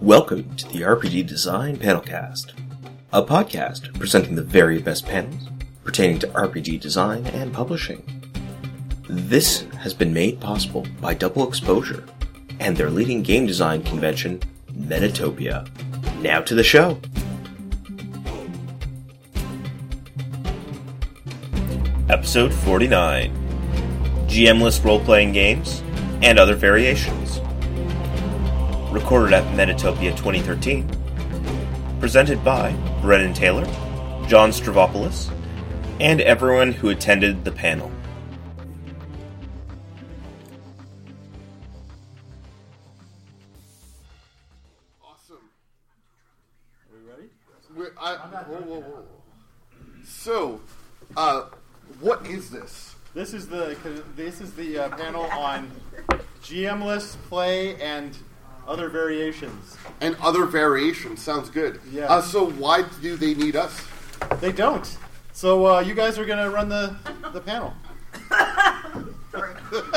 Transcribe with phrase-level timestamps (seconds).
[0.00, 2.52] Welcome to the RPG Design Panelcast,
[3.12, 5.48] a podcast presenting the very best panels
[5.82, 8.04] pertaining to RPG design and publishing.
[9.08, 12.04] This has been made possible by Double Exposure
[12.60, 14.40] and their leading game design convention,
[14.72, 15.68] Metatopia.
[16.22, 17.00] Now to the show.
[22.08, 23.32] Episode 49
[24.28, 25.82] GM-less role-playing games
[26.22, 27.40] and other variations.
[28.90, 30.88] Recorded at Metatopia 2013.
[32.00, 33.66] Presented by Brennan Taylor,
[34.26, 35.30] John Stavropoulos,
[36.00, 37.92] and everyone who attended the panel.
[45.04, 45.36] Awesome.
[45.36, 47.28] Are we ready?
[47.76, 49.04] We're, I, whoa, whoa, whoa.
[50.06, 50.62] So,
[51.14, 51.42] uh,
[52.00, 52.94] what is this?
[53.12, 53.76] This is the
[54.16, 55.70] this is the uh, panel on
[56.42, 58.16] GMless play and
[58.68, 59.76] other variations.
[60.00, 61.20] And other variations.
[61.20, 61.80] Sounds good.
[61.90, 62.04] Yeah.
[62.04, 63.84] Uh, so, why do they need us?
[64.40, 64.96] They don't.
[65.32, 66.94] So uh, you guys are gonna run the
[67.32, 67.72] the panel.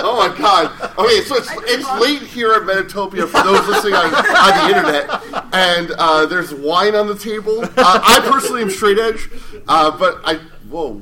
[0.04, 0.72] Oh my god.
[1.00, 5.54] Okay, so it's, it's late here at Metatopia for those listening on, on the internet,
[5.54, 7.64] and uh, there's wine on the table.
[7.64, 9.30] Uh, I personally am straight edge,
[9.68, 10.36] uh, but I.
[10.70, 11.02] Whoa,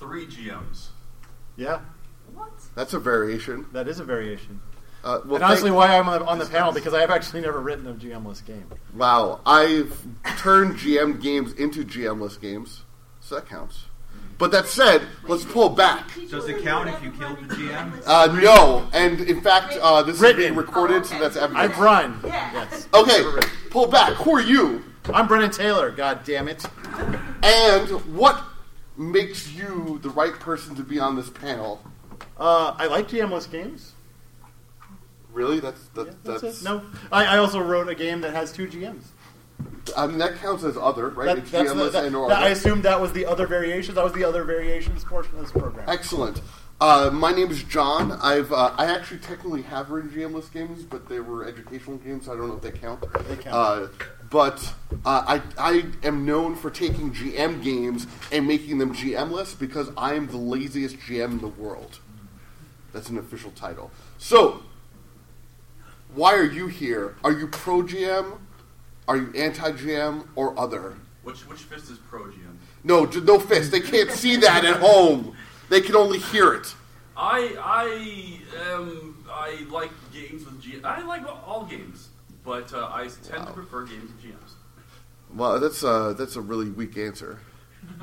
[0.00, 0.88] Three GMs.
[1.56, 1.80] Yeah,
[2.34, 2.50] What?
[2.74, 3.66] that's a variation.
[3.72, 4.60] that is a variation.
[5.04, 7.10] Uh, well, and honestly, thank- why I'm on the, on the panel because I have
[7.10, 8.64] actually never written a GMless game.
[8.94, 9.94] Wow, I've
[10.38, 12.82] turned GM games into GMless games,
[13.20, 13.84] so that counts.
[14.38, 16.08] But that said, let's pull back.
[16.28, 18.02] Does it count if you killed the GM?
[18.04, 21.72] Uh, no, and in fact, uh, this is being recorded, so that's evidence.
[21.72, 22.18] I've run.
[22.24, 22.88] Yes.
[22.92, 23.22] Okay,
[23.70, 24.14] pull back.
[24.14, 24.82] Who are you?
[25.12, 25.90] I'm Brennan Taylor.
[25.90, 26.64] God damn it.
[27.42, 28.42] And what
[28.96, 31.82] makes you the right person to be on this panel?
[32.38, 33.93] Uh, I like GMless games.
[35.34, 35.60] Really?
[35.60, 36.64] That's that, Yeah, that's, that's, it.
[36.64, 36.82] No,
[37.12, 39.02] I, I also wrote a game that has two GMs.
[39.96, 41.26] I mean, that counts as other, right?
[41.26, 43.46] That, it's that's the, GMless that- and or that- I assumed that was the other
[43.46, 43.96] variations.
[43.96, 45.88] That was the other variations portion of this program.
[45.88, 46.40] Excellent.
[46.80, 48.12] Uh, my name is John.
[48.12, 52.26] I've uh, I actually technically have written GMless games, but they were educational games.
[52.26, 53.00] So I don't know if they count.
[53.28, 53.46] They count.
[53.54, 53.86] Uh,
[54.30, 59.90] but uh, I I am known for taking GM games and making them GMless because
[59.96, 62.00] I am the laziest GM in the world.
[62.92, 63.90] That's an official title.
[64.18, 64.62] So,
[66.14, 67.16] why are you here?
[67.24, 68.38] Are you pro GM?
[69.06, 70.96] Are you anti GM or other?
[71.22, 72.56] Which which fist is pro GM?
[72.84, 73.70] No, no fist.
[73.72, 75.36] They can't see that at home.
[75.68, 76.74] They can only hear it.
[77.16, 80.84] I I um I like games with GM.
[80.84, 82.08] I like all games,
[82.44, 84.52] but uh, I tend to prefer games with GMs.
[85.34, 87.40] Well, that's uh, that's a really weak answer.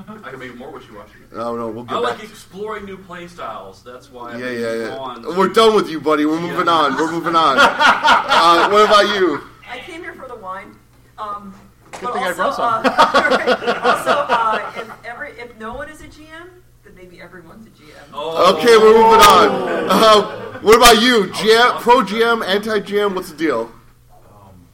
[0.08, 1.14] I can make it more wishy-washy.
[1.34, 2.30] No, no, we'll get I get like back.
[2.30, 3.84] exploring new play styles.
[3.84, 4.34] That's why.
[4.34, 4.96] I'm yeah, yeah, yeah.
[4.96, 6.26] drawn We're done with you, buddy.
[6.26, 6.96] We're moving on.
[6.96, 7.58] We're moving on.
[7.60, 9.42] uh, what about you?
[9.70, 10.76] I came here for the wine.
[11.18, 11.54] Um,
[11.92, 12.86] Good but thing I also, brought some.
[12.86, 16.50] Uh, also, uh, if every if no one is a GM,
[16.84, 17.94] then maybe everyone's a GM.
[18.14, 19.88] Oh, Okay, we're moving on.
[19.90, 21.26] Uh, what about you?
[21.34, 23.14] GM, pro GM, anti GM.
[23.16, 23.72] What's the deal?
[24.12, 24.68] Um,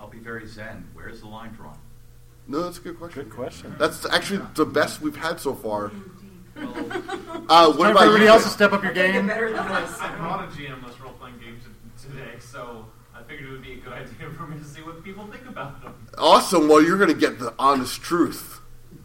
[0.00, 0.88] I'll be very zen.
[0.94, 1.78] Where's the line drawn?
[2.48, 3.24] No, that's a good question.
[3.24, 3.74] Good question.
[3.78, 5.92] That's actually the best we've had so far.
[6.56, 8.30] Well, Uh, what Time for about everybody you?
[8.30, 9.26] else to step up your game.
[9.26, 9.98] better than this.
[10.00, 13.76] I brought a GM-less role-playing game to, today, so I figured it would be a
[13.76, 15.94] good idea for me to see what people think about them.
[16.16, 16.68] Awesome.
[16.68, 18.60] Well, you're going to get the honest truth,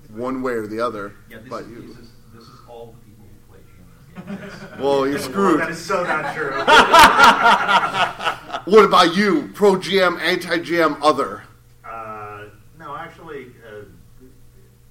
[0.10, 1.14] one way or the other.
[1.30, 1.82] yeah, this, But is, you.
[1.88, 4.40] this is this is all the people who play GM.
[4.40, 5.60] That's- Well, you're screwed.
[5.60, 6.54] That is so not true.
[8.66, 9.50] What about you?
[9.54, 11.44] Pro GM, anti GM, other.
[11.86, 12.46] uh,
[12.80, 13.84] no, actually, uh,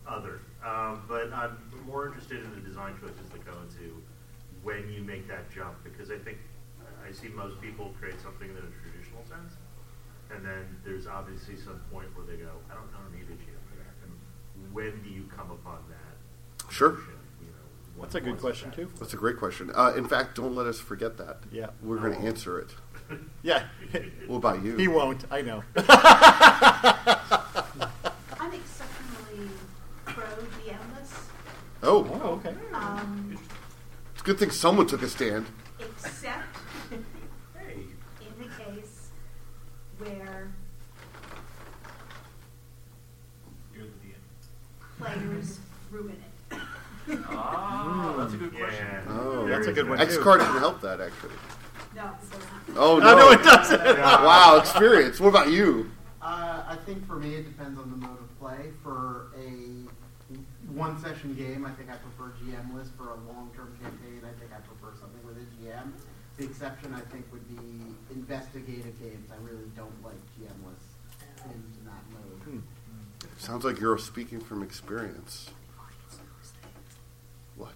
[0.07, 0.41] other.
[0.63, 4.03] Um, but I'm more interested in the design choices that go into
[4.63, 6.37] when you make that jump because I think
[7.09, 9.55] I see most people create something in a traditional sense,
[10.43, 13.33] and then there's obviously some point where they go, I don't, I don't need a
[13.39, 13.95] GM for that.
[14.03, 14.11] And
[14.75, 16.17] when do you come upon that?
[16.73, 16.91] Sure.
[16.93, 17.05] notion,
[17.41, 18.77] You know, That's a good question that?
[18.77, 18.89] too.
[18.99, 19.71] That's a great question.
[19.75, 21.39] Uh, in fact, don't let us forget that.
[21.53, 21.69] Yeah.
[21.81, 22.75] We're going to answer it.
[23.43, 23.65] Yeah.
[24.27, 24.77] What about you?
[24.79, 25.25] He won't.
[25.31, 25.63] I know.
[25.77, 25.85] I'm
[28.55, 29.51] exceptionally
[30.07, 31.27] pro GMless,
[31.83, 32.55] Oh, Oh, okay.
[32.73, 33.37] um,
[34.15, 35.45] it's a good thing someone took a stand.
[35.79, 36.57] except
[37.59, 37.81] hey,
[38.21, 39.11] in the case
[40.03, 40.51] where
[43.75, 44.99] You're the DM.
[44.99, 45.59] players
[45.91, 46.11] ruin
[46.51, 46.59] it.
[47.31, 48.87] Ah, that's a good question.
[48.87, 49.03] Yeah.
[49.09, 50.23] Oh, That's a good one, X too.
[50.23, 51.35] card can help that actually.
[51.97, 52.77] No, it doesn't.
[52.77, 53.81] Oh Oh, no, no, it doesn't.
[53.99, 55.21] Wow, experience.
[55.21, 55.91] What about you?
[56.23, 58.71] Uh, I think for me it depends on the mode of play.
[58.83, 59.83] For a
[60.73, 62.89] one session game, I think I prefer GMless.
[62.97, 65.93] For a long term campaign, I think I prefer something with a GM.
[66.39, 67.61] The exception, I think, would be
[68.11, 69.31] investigative games.
[69.31, 72.63] I really don't like GMless games in that mode.
[73.39, 75.51] Sounds like you're speaking from experience.
[77.57, 77.75] What?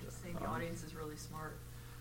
[0.00, 1.56] I just saying the audience is really smart.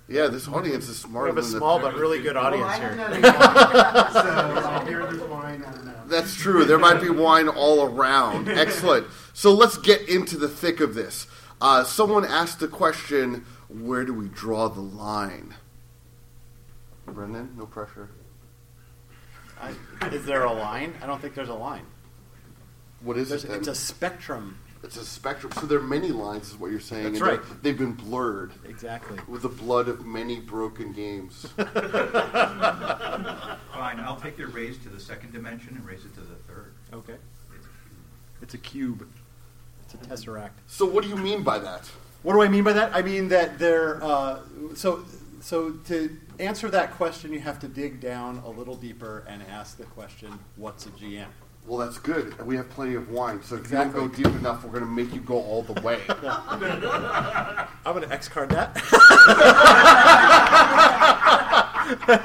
[0.07, 2.67] Yeah, this audience is We smarter have a than the- small but really good audience
[2.67, 2.89] well, here.
[2.89, 5.63] haven't had any wine, so I hear there's wine.
[5.67, 5.93] I don't know.
[6.07, 6.65] That's true.
[6.65, 8.49] There might be wine all around.
[8.49, 9.07] Excellent.
[9.33, 11.25] So let's get into the thick of this.
[11.59, 13.45] Uh, someone asked the question,
[13.81, 15.53] where do we draw the line?
[17.07, 18.09] Brendan, no pressure.
[19.59, 19.73] I,
[20.11, 20.93] is there a line?
[21.01, 21.85] I don't think there's a line.
[23.01, 23.57] What is There's, it then?
[23.59, 24.57] it's a spectrum.
[24.83, 25.51] It's a spectrum.
[25.53, 27.03] So there are many lines, is what you're saying.
[27.03, 27.63] That's and they're- right.
[27.63, 29.19] They've been blurred Exactly.
[29.27, 31.45] with the blood of many broken games.
[31.55, 31.69] Fine,
[33.99, 36.73] I'll take your raise to the second dimension and raise it to the third.
[36.93, 37.15] Okay.
[38.41, 39.01] It's It's a cube.
[39.01, 39.13] a cube.
[39.83, 40.51] It's a tesseract.
[40.67, 41.89] so what do you mean by that?
[42.25, 42.89] What do I mean by that?
[42.95, 44.03] I mean that there.
[44.03, 44.39] Uh,
[44.73, 45.05] so,
[45.41, 49.77] so to answer that question, you have to dig down a little deeper and ask
[49.77, 51.27] the question, "What's a GM?"
[51.67, 52.43] Well, that's good.
[52.43, 54.89] We have plenty of wine, so if you don't go deep enough, we're going to
[54.89, 56.01] make you go all the way.
[56.09, 56.59] I'm
[57.93, 58.73] going to X card that.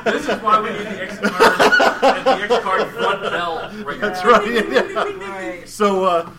[0.04, 4.00] This is why we need the X card and the X card front bell right
[4.00, 4.30] That's now.
[4.30, 5.18] right.
[5.30, 5.68] Right.
[5.68, 6.30] So, uh,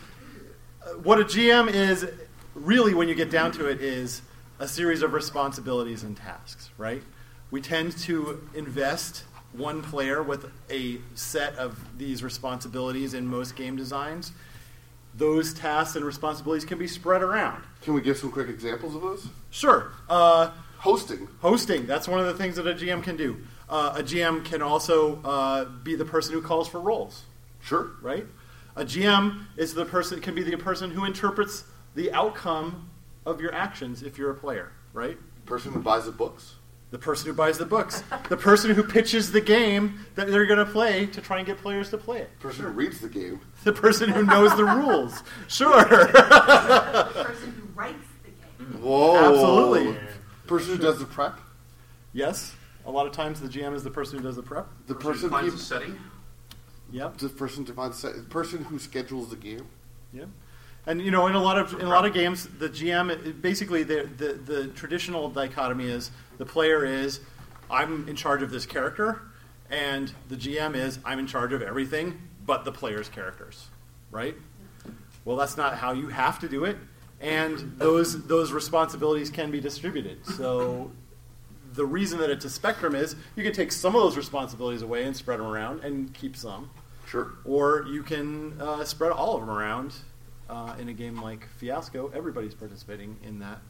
[1.03, 2.07] what a GM is
[2.61, 4.21] really, when you get down to it, is
[4.59, 7.01] a series of responsibilities and tasks, right?
[7.49, 9.23] We tend to invest
[9.53, 14.31] one player with a set of these responsibilities in most game designs.
[15.15, 17.63] Those tasks and responsibilities can be spread around.
[17.81, 19.27] Can we give some quick examples of those?
[19.49, 19.91] Sure.
[20.07, 21.27] Uh, Hosting.
[21.41, 23.37] hosting, that's one of the things that a GM can do.
[23.69, 27.23] Uh, a GM can also uh, be the person who calls for rolls
[27.61, 27.91] Sure.
[28.01, 28.25] right?
[28.75, 31.65] A GM is the person can be the person who interprets
[31.95, 32.89] the outcome
[33.25, 35.17] of your actions if you're a player, right?
[35.35, 36.55] The Person who buys the books.
[36.91, 40.59] The person who buys the books, the person who pitches the game that they're going
[40.59, 43.39] to play to try and get players to play it, Person who reads the game.
[43.63, 45.23] the person who knows the rules.
[45.47, 48.29] Sure, The person who writes the
[48.65, 48.81] game.
[48.81, 49.15] Whoa.
[49.15, 49.97] absolutely.
[50.47, 51.39] Person who does the prep.
[52.11, 52.53] Yes,
[52.85, 54.67] a lot of times the GM is the person who does the prep.
[54.87, 55.97] The Person person, finds the setting.
[56.91, 57.17] Yep.
[57.19, 59.65] the person defines the person who schedules the game.
[60.11, 60.25] Yeah,
[60.87, 63.83] and you know, in a lot of in a lot of games, the GM basically
[63.83, 67.19] the, the the traditional dichotomy is the player is
[67.69, 69.21] I'm in charge of this character,
[69.69, 73.67] and the GM is I'm in charge of everything but the player's characters,
[74.09, 74.35] right?
[75.25, 76.77] Well, that's not how you have to do it,
[77.19, 80.25] and those those responsibilities can be distributed.
[80.25, 80.91] So.
[81.73, 85.05] The reason that it's a spectrum is you can take some of those responsibilities away
[85.05, 86.69] and spread them around and keep some,
[87.07, 87.31] Sure.
[87.45, 89.93] or you can uh, spread all of them around.
[90.51, 93.61] Uh, in a game like Fiasco, everybody's participating in that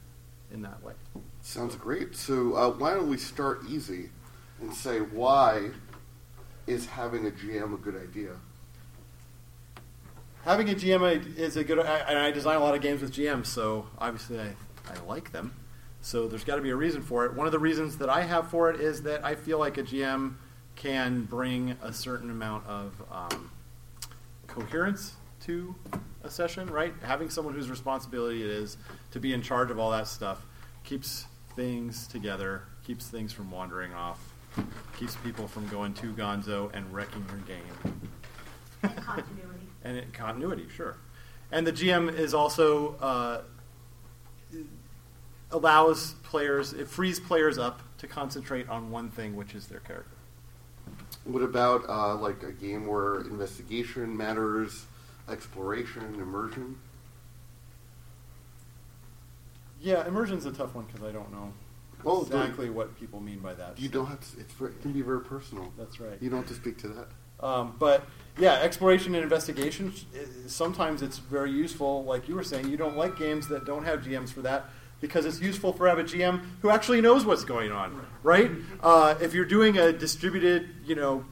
[0.51, 0.94] in that way.
[1.42, 2.16] Sounds great.
[2.16, 4.10] So uh, why don't we start easy
[4.60, 5.69] and say why
[6.66, 8.31] is having a GM a good idea?
[10.44, 13.13] Having a GM is a good, I- and I design a lot of games with
[13.13, 14.56] GMs, so obviously I,
[14.92, 15.54] I like them.
[16.01, 17.36] So there's got to be a reason for it.
[17.36, 19.84] One of the reasons that I have for it is that I feel like a
[19.84, 20.34] GM
[20.75, 23.51] can bring a certain amount of um,
[24.48, 25.76] coherence to
[26.24, 26.94] a session, right?
[27.02, 28.78] Having someone whose responsibility it is
[29.12, 30.46] to be in charge of all that stuff
[30.84, 34.34] keeps things together, keeps things from wandering off,
[34.98, 38.10] keeps people from going too gonzo and wrecking your game
[38.84, 39.68] And Continuity.
[39.84, 40.98] and it, continuity, sure.
[41.51, 43.42] And the GM is also uh,
[45.51, 50.18] allows players, it frees players up to concentrate on one thing, which is their character.
[51.25, 54.86] What about uh, like a game where investigation matters,
[55.30, 56.78] exploration, and immersion?
[59.82, 61.51] Yeah, immersion's a tough one because I don't know
[62.06, 63.80] Oh, exactly what people mean by that.
[63.80, 64.40] You don't have to.
[64.40, 65.72] It's it can be very personal.
[65.78, 66.18] That's right.
[66.20, 67.08] You don't have to speak to that.
[67.46, 68.06] Um, but
[68.38, 69.94] yeah, exploration and investigation.
[70.48, 72.04] Sometimes it's very useful.
[72.04, 74.66] Like you were saying, you don't like games that don't have GMs for that
[75.00, 78.51] because it's useful for have a GM who actually knows what's going on, right?
[78.82, 81.25] Uh, if you're doing a distributed, you know,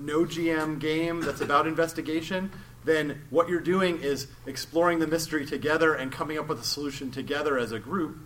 [0.00, 2.50] no GM game that's about investigation,
[2.84, 7.10] then what you're doing is exploring the mystery together and coming up with a solution
[7.10, 8.18] together as a group.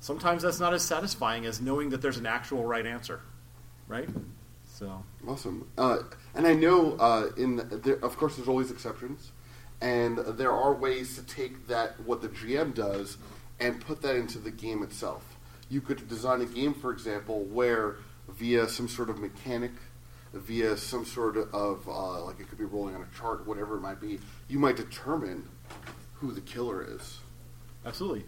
[0.00, 3.20] Sometimes that's not as satisfying as knowing that there's an actual right answer,
[3.88, 4.08] right?
[4.66, 5.02] So.
[5.26, 5.68] Awesome.
[5.76, 5.98] Uh,
[6.34, 9.32] and I know, uh, in the, there, of course, there's always exceptions,
[9.80, 13.16] and there are ways to take that what the GM does
[13.58, 15.36] and put that into the game itself.
[15.68, 17.96] You could design a game, for example, where
[18.28, 19.72] via some sort of mechanic,
[20.38, 23.80] via some sort of uh, like it could be rolling on a chart, whatever it
[23.80, 24.18] might be,
[24.48, 25.48] you might determine
[26.14, 27.18] who the killer is.
[27.86, 28.24] Absolutely.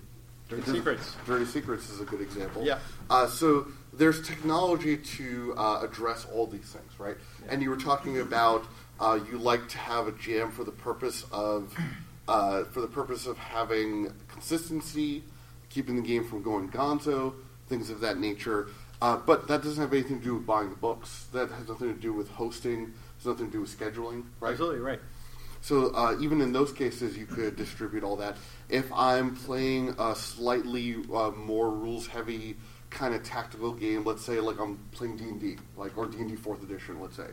[0.49, 1.17] Dirty doesn't- Secrets.
[1.27, 2.65] Dirty Secrets is a good example.
[2.65, 2.79] Yeah.
[3.09, 7.17] Uh, so there's technology to uh, address all these things, right?
[7.49, 8.65] And you were talking about
[8.99, 11.75] uh, you like to have a GM for the purpose of
[12.29, 15.23] uh, for the purpose of having consistency,
[15.69, 17.35] keeping the game from going gonzo,
[17.69, 18.69] things of that nature.
[19.03, 21.27] Uh, but that doesn't have anything to do with buying the books.
[21.33, 22.93] That has nothing to do with hosting.
[23.17, 24.53] Has nothing to do with scheduling, right?
[24.53, 25.01] Absolutely right.
[25.63, 28.37] So uh, even in those cases, you could distribute all that.
[28.69, 32.57] If I'm playing a slightly uh, more rules-heavy
[32.89, 36.19] kind of tactical game, let's say like I'm playing D and D, like or D
[36.19, 37.29] and D Fourth Edition, let's say,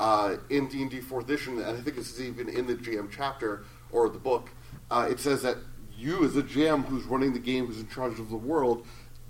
[0.00, 3.10] uh, in D and D Fourth Edition, and I think it's even in the GM
[3.10, 4.50] chapter or the book,
[4.90, 5.56] uh, it says that
[5.96, 8.86] you as a GM who's running the game, who's in charge of the world,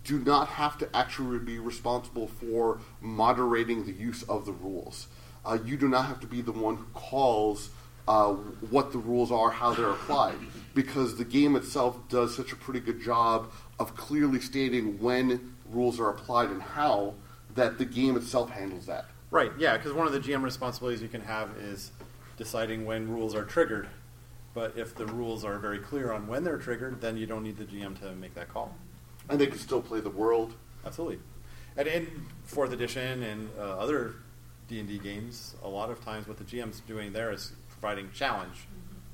[0.08, 5.06] do not have to actually be responsible for moderating the use of the rules.
[5.44, 7.68] Uh, you do not have to be the one who calls
[8.08, 8.32] uh,
[8.70, 10.38] what the rules are, how they're applied,
[10.74, 16.00] because the game itself does such a pretty good job of clearly stating when rules
[16.00, 17.12] are applied and how
[17.54, 19.04] that the game itself handles that.
[19.30, 21.92] Right, yeah, because one of the GM responsibilities you can have is
[22.38, 23.88] deciding when rules are triggered.
[24.54, 27.58] But if the rules are very clear on when they're triggered, then you don't need
[27.58, 28.74] the GM to make that call.
[29.28, 30.54] And they can still play the world.
[30.84, 31.18] Absolutely.
[31.76, 34.14] And in fourth edition and uh, other
[34.68, 38.10] D and D games, a lot of times what the GM's doing there is providing
[38.12, 38.66] challenge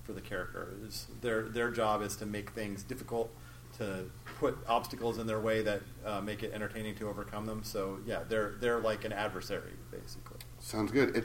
[0.04, 1.06] for the characters.
[1.21, 3.30] Their their job is to make things difficult,
[3.78, 4.04] to
[4.38, 7.62] put obstacles in their way that uh, make it entertaining to overcome them.
[7.64, 10.38] So yeah, they're they're like an adversary basically.
[10.61, 11.16] Sounds good.
[11.16, 11.25] It,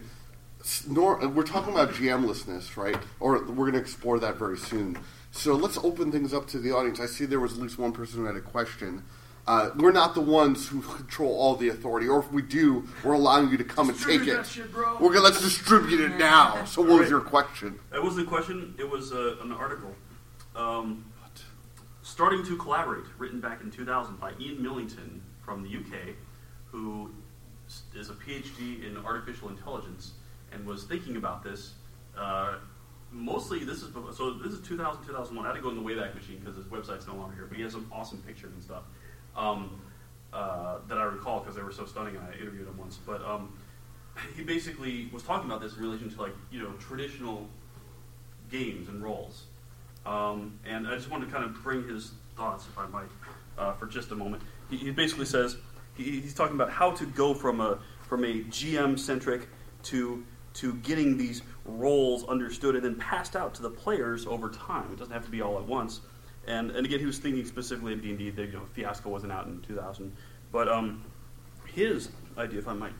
[0.88, 2.98] nor, we're talking about GMlessness, right?
[3.20, 4.98] Or we're going to explore that very soon.
[5.32, 7.00] So let's open things up to the audience.
[7.00, 9.04] I see there was at least one person who had a question.
[9.48, 13.14] Uh, we're not the ones who control all the authority, or if we do, we're
[13.14, 14.46] allowing you to come and take it.
[14.46, 14.98] shit, bro.
[15.00, 16.66] We're gonna let's distribute it now.
[16.66, 17.80] So, what was your question?
[17.92, 18.76] That wasn't a question.
[18.78, 19.96] It was uh, an article.
[20.56, 21.06] Um,
[22.04, 26.16] Starting to Collaborate, written back in 2000 by Ian Millington from the UK,
[26.72, 27.12] who
[27.96, 30.14] is a PhD in artificial intelligence
[30.52, 31.74] and was thinking about this.
[32.18, 32.56] Uh,
[33.12, 35.46] mostly, this is so this is 2000 2001.
[35.46, 37.58] I had to go in the Wayback Machine because his website's no longer here, but
[37.58, 38.84] he has some awesome pictures and stuff
[39.36, 39.82] um,
[40.34, 43.00] uh, that I recall because they were so stunning, and I interviewed him once.
[43.06, 43.54] But um,
[44.36, 47.48] he basically was talking about this in relation to like you know traditional
[48.50, 49.44] games and roles.
[50.06, 53.10] Um, and I just wanted to kind of bring his thoughts, if I might,
[53.58, 54.42] uh, for just a moment.
[54.70, 55.58] He, he basically says
[55.96, 59.48] he, he's talking about how to go from a from a GM centric
[59.84, 60.24] to
[60.56, 64.92] to getting these roles understood and then passed out to the players over time.
[64.92, 66.02] It doesn't have to be all at once.
[66.48, 68.26] And and again, he was thinking specifically of D and D.
[68.26, 70.12] You know, Fiasco wasn't out in 2000,
[70.52, 71.04] but um,
[71.66, 72.94] his idea, if I might,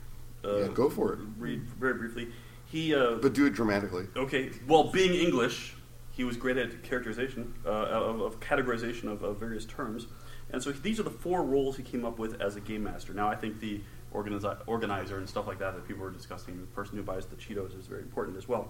[0.44, 1.18] uh, Yeah, go for it.
[1.38, 2.28] Read very briefly.
[2.66, 4.06] He uh, But do it dramatically.
[4.16, 4.50] Okay.
[4.68, 5.74] Well, being English,
[6.12, 10.06] he was great at characterization, uh, of, of categorization of, of various terms.
[10.52, 13.12] And so these are the four roles he came up with as a game master.
[13.12, 13.80] Now, I think the
[14.14, 17.36] organizi- organizer and stuff like that that people were discussing, the person who buys the
[17.36, 18.68] Cheetos is very important as well.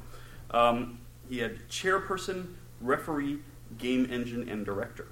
[0.50, 3.38] Um, he had chairperson, referee,
[3.78, 5.06] game engine, and director.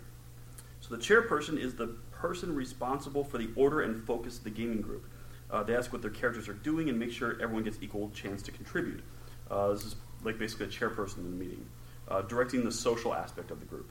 [0.81, 4.81] So the chairperson is the person responsible for the order and focus of the gaming
[4.81, 5.05] group.
[5.51, 8.43] Uh, they ask what their characters are doing and make sure everyone gets equal chance
[8.43, 9.03] to contribute.
[9.51, 11.65] Uh, this is like basically a chairperson in the meeting,
[12.09, 13.91] uh, directing the social aspect of the group.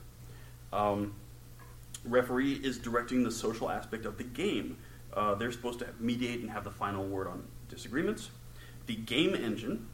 [0.74, 1.16] Um,
[2.06, 4.78] referee is directing the social aspect of the game.
[5.18, 8.30] Uh, they're supposed to mediate and have the final word on disagreements.
[8.86, 9.90] The game engine,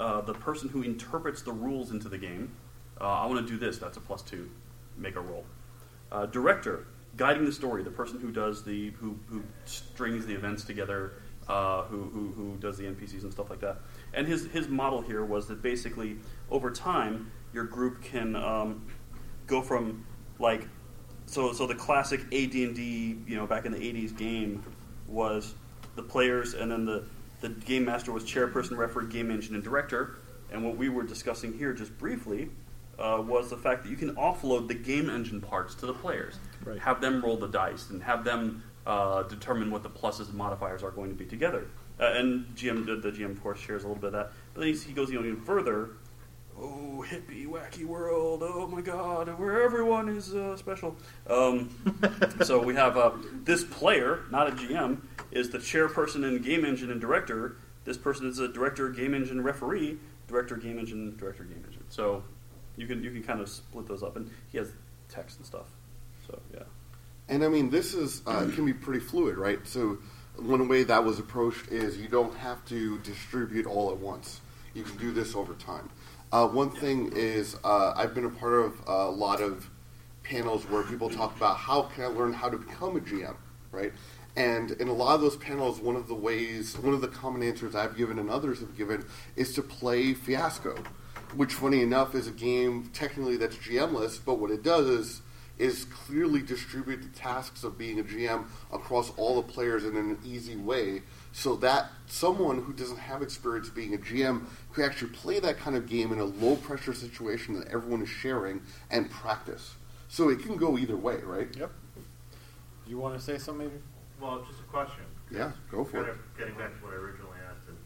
[0.00, 2.56] uh, the person who interprets the rules into the game.
[3.00, 3.78] Uh, I want to do this.
[3.78, 4.50] That's a plus two.
[4.96, 5.44] Make a roll.
[6.10, 7.84] Uh, director, guiding the story.
[7.84, 11.12] The person who does the who, who strings the events together.
[11.48, 13.78] Uh, who, who, who does the NPCs and stuff like that.
[14.14, 18.86] And his, his model here was that basically over time your group can um,
[19.48, 20.06] go from
[20.38, 20.68] like
[21.30, 24.62] so so the classic AD&D you know back in the 80s game
[25.06, 25.54] was
[25.96, 27.04] the players and then the
[27.40, 30.16] the game master was chairperson referee game engine and director.
[30.52, 32.50] And what we were discussing here just briefly
[32.98, 36.38] uh, was the fact that you can offload the game engine parts to the players.
[36.64, 36.78] Right.
[36.78, 40.82] have them roll the dice and have them uh, determine what the pluses and modifiers
[40.82, 41.66] are going to be together.
[41.98, 44.32] Uh, and GM the, the GM of course shares a little bit of that.
[44.52, 45.90] But then he goes even further
[46.60, 48.42] oh hippie wacky world.
[48.44, 49.38] Oh my god.
[49.38, 50.96] Where everyone is uh, special.
[51.28, 51.70] Um,
[52.44, 53.12] so we have uh,
[53.44, 55.00] this player not a gm
[55.30, 57.56] is the chairperson and game engine and director.
[57.84, 59.98] This person is a director game engine referee
[60.28, 61.84] director game engine director game engine.
[61.88, 62.22] So
[62.76, 64.16] you can you can kind of split those up.
[64.16, 64.72] And he has
[65.08, 65.66] text and stuff.
[66.26, 66.62] So yeah.
[67.28, 69.66] And I mean, this is uh, can be pretty fluid, right?
[69.66, 69.98] So
[70.36, 74.40] one way that was approached is you don't have to distribute all at once.
[74.74, 75.90] You can do this over time.
[76.32, 79.68] Uh, one thing is uh, I've been a part of a lot of
[80.22, 83.34] panels where people talk about how can I learn how to become a GM,
[83.72, 83.92] right?
[84.36, 87.42] And in a lot of those panels, one of the ways, one of the common
[87.42, 90.76] answers I've given and others have given is to play Fiasco,
[91.34, 95.22] which, funny enough, is a game technically that's GMless, but what it does is
[95.58, 100.16] is clearly distribute the tasks of being a GM across all the players in an
[100.24, 105.38] easy way, so that someone who doesn't have experience being a GM could actually play
[105.40, 109.74] that kind of game in a low pressure situation that everyone is sharing and practice.
[110.08, 111.48] So it can go either way, right?
[111.56, 111.70] Yep.
[112.86, 113.70] You want to say something?
[114.20, 115.04] Well, just a question.
[115.30, 116.10] Yeah, go for kind it.
[116.10, 117.76] Of getting back to what I originally asked and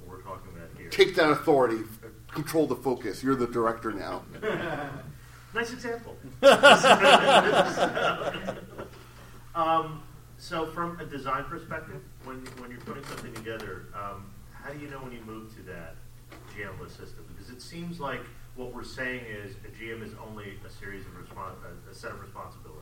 [0.00, 0.88] what we're talking about here.
[0.88, 1.82] Take that authority.
[2.32, 3.22] Control the focus.
[3.22, 4.22] You're the director now.
[5.54, 6.16] nice example.
[9.54, 10.02] um,
[10.38, 14.88] so, from a design perspective, when, when you're putting something together, um, how do you
[14.88, 15.96] know when you move to that
[16.56, 17.24] GMless system?
[17.34, 18.20] Because it seems like
[18.56, 22.10] what we're saying is a GM is only a series of respons- a, a set
[22.12, 22.80] of responsibilities.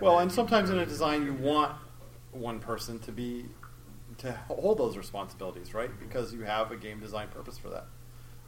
[0.00, 1.72] Well, and sometimes in a design, you want
[2.32, 3.46] one person to be
[4.18, 5.90] to hold those responsibilities, right?
[5.98, 7.86] Because you have a game design purpose for that.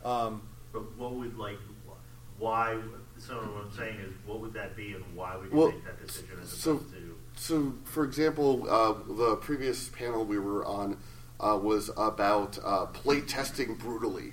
[0.04, 0.42] Um,
[0.72, 1.58] But what would like,
[2.38, 2.78] why?
[3.18, 5.84] So what I'm saying is, what would that be, and why would you Well, make
[5.84, 7.05] that decision as so- opposed to?
[7.36, 10.96] So, for example, uh, the previous panel we were on
[11.38, 14.32] uh, was about uh, play testing brutally,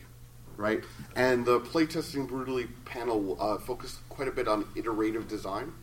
[0.57, 0.83] right?
[1.15, 5.73] And the play testing brutally panel uh, focused quite a bit on iterative design.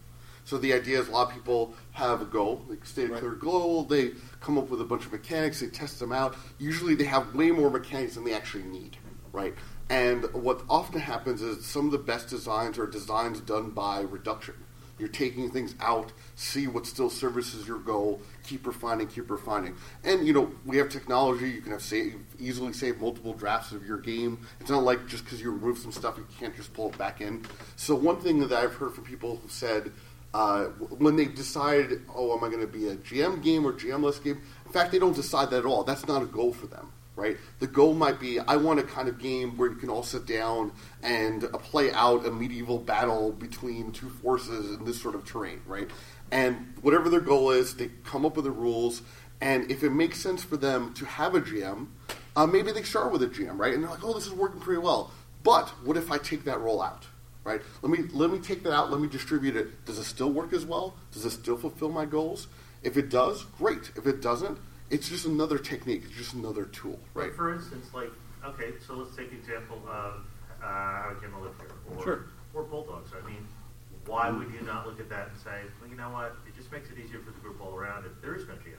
[0.47, 3.21] So the idea is a lot of people have a goal, they state a Right.
[3.21, 6.35] clear goal, they come up with a bunch of mechanics, they test them out.
[6.59, 8.97] Usually they have way more mechanics than they actually need,
[9.33, 9.55] right?
[9.91, 14.55] And what often happens is some of the best designs are designs done by reduction.
[15.01, 19.75] You're taking things out, see what still services your goal, keep refining, keep refining.
[20.05, 21.51] And you know, we have technology.
[21.51, 24.39] You can have save, easily save multiple drafts of your game.
[24.61, 27.21] It's not like just because you remove some stuff, you can't just pull it back
[27.21, 27.45] in.
[27.77, 29.91] So one thing that I've heard from people who said
[30.35, 30.67] uh,
[30.99, 34.41] when they decide, oh, am I going to be a GM game or GMless game?
[34.67, 35.83] In fact, they don't decide that at all.
[35.83, 37.37] That's not a goal for them right?
[37.59, 40.27] The goal might be I want a kind of game where you can all sit
[40.27, 45.25] down and uh, play out a medieval battle between two forces in this sort of
[45.25, 45.89] terrain, right?
[46.31, 49.03] And whatever their goal is, they come up with the rules,
[49.41, 51.89] and if it makes sense for them to have a GM,
[52.37, 53.75] uh, maybe they start with a GM, right?
[53.75, 55.11] And they're like, oh, this is working pretty well.
[55.43, 57.07] But what if I take that role out?
[57.43, 57.63] Right?
[57.81, 58.91] Let me let me take that out.
[58.91, 59.87] Let me distribute it.
[59.87, 60.95] Does it still work as well?
[61.11, 62.49] Does it still fulfill my goals?
[62.83, 63.91] If it does, great.
[63.97, 64.59] If it doesn't,
[64.91, 66.03] it's just another technique.
[66.07, 67.27] It's just another tool, right?
[67.27, 68.11] Like for instance, like
[68.45, 70.25] okay, so let's take the example of
[70.63, 72.25] uh, how I came to live here, or Sure.
[72.55, 73.13] or bulldogs.
[73.21, 73.47] I mean,
[74.07, 76.37] why would you not look at that and say, well, you know what?
[76.47, 78.75] It just makes it easier for the group all around if there is no GM.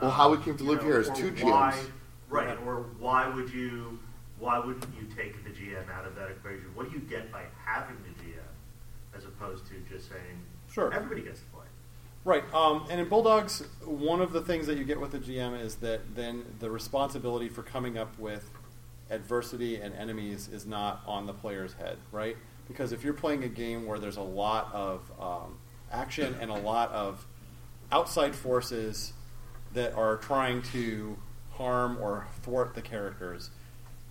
[0.00, 1.90] Well, how we came to live know, here is or two why- GMs.
[2.28, 2.58] right?
[2.66, 3.98] Or why would you?
[4.40, 6.64] Why wouldn't you take the GM out of that equation?
[6.74, 10.92] What do you get by having the GM, as opposed to just saying, Sure.
[10.92, 11.53] everybody gets to play?
[12.24, 12.42] Right.
[12.54, 15.76] Um, and in Bulldogs, one of the things that you get with the GM is
[15.76, 18.50] that then the responsibility for coming up with
[19.10, 22.36] adversity and enemies is not on the player's head, right?
[22.66, 25.58] Because if you're playing a game where there's a lot of um,
[25.92, 27.26] action and a lot of
[27.92, 29.12] outside forces
[29.74, 31.18] that are trying to
[31.52, 33.50] harm or thwart the characters,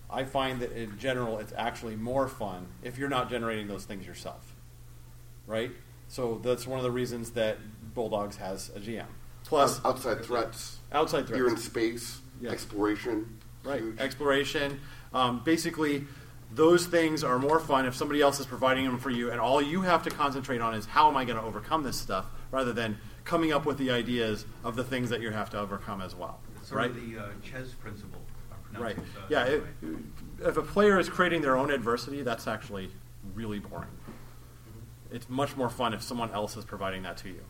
[0.08, 4.06] I find that in general it's actually more fun if you're not generating those things
[4.06, 4.54] yourself
[5.46, 5.70] right?
[6.08, 7.58] So that's one of the reasons that
[7.94, 9.06] Bulldogs has a GM.
[9.44, 10.78] Plus, Out- outside threats.
[10.92, 11.38] outside threats.
[11.38, 12.20] You're in space.
[12.40, 12.50] Yeah.
[12.50, 13.38] Exploration.
[13.62, 13.80] right?
[13.80, 13.98] Huge.
[14.00, 14.80] Exploration.
[15.12, 16.04] Um, basically,
[16.52, 19.62] those things are more fun if somebody else is providing them for you, and all
[19.62, 22.72] you have to concentrate on is how am I going to overcome this stuff, rather
[22.72, 26.14] than coming up with the ideas of the things that you have to overcome as
[26.14, 26.90] well, It's sort right?
[26.90, 28.20] of the uh, Ches principle.
[28.76, 28.96] Right.
[28.98, 29.44] it, uh, Yeah.
[29.44, 29.88] It, way.
[30.44, 32.90] if a player is creating their own adversity, that's actually
[33.34, 33.88] really boring.
[35.10, 37.40] It's much more fun if someone else is providing that to you,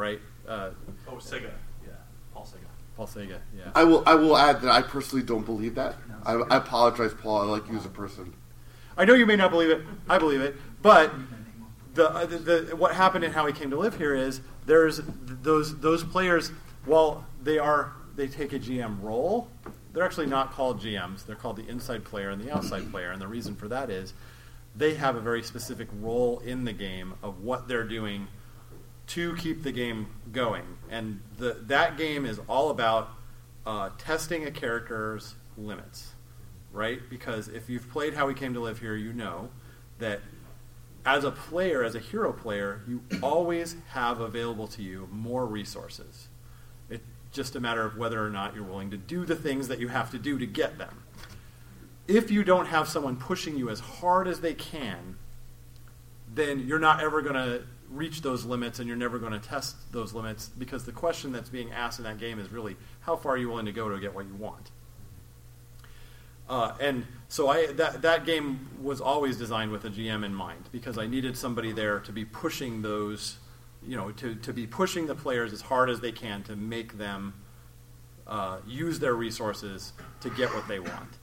[0.00, 0.20] right?
[0.48, 0.70] Uh,
[1.06, 1.50] Oh, Czege.
[1.86, 1.92] Yeah,
[2.34, 2.66] Paul Czege.
[2.96, 3.38] Paul Czege.
[3.56, 3.70] Yeah.
[3.74, 4.02] I will.
[4.06, 5.94] I will add that I personally don't believe that.
[6.24, 7.42] I, I apologize, Paul.
[7.42, 8.32] I like you as a person.
[8.96, 9.82] I know you may not believe it.
[10.08, 10.56] I believe it.
[10.82, 11.12] But
[11.94, 15.00] the, uh, the, the what happened and how he came to live here is there's
[15.42, 16.50] those those players.
[16.86, 19.48] While they are they take a GM role,
[19.92, 21.26] they're actually not called GMs.
[21.26, 23.10] They're called the inside player and the outside player.
[23.12, 24.14] And the reason for that is
[24.76, 28.28] they have a very specific role in the game of what they're doing
[29.10, 30.62] to keep the game going.
[30.88, 33.10] And the, that game is all about
[33.66, 36.12] uh, testing a character's limits,
[36.72, 37.00] right?
[37.10, 39.50] Because if you've played How We Came to Live Here, you know
[39.98, 40.20] that
[41.04, 46.28] as a player, as a hero player, you always have available to you more resources.
[46.88, 49.80] It's just a matter of whether or not you're willing to do the things that
[49.80, 51.02] you have to do to get them.
[52.06, 55.16] If you don't have someone pushing you as hard as they can,
[56.32, 59.76] then you're not ever going to reach those limits, and you're never going to test
[59.92, 63.32] those limits because the question that's being asked in that game is really how far
[63.32, 64.70] are you willing to go to get what you want.
[66.48, 70.68] Uh, and so I that that game was always designed with a GM in mind
[70.72, 73.38] because I needed somebody there to be pushing those,
[73.86, 76.98] you know, to, to be pushing the players as hard as they can to make
[76.98, 77.34] them
[78.26, 81.18] uh, use their resources to get what they want.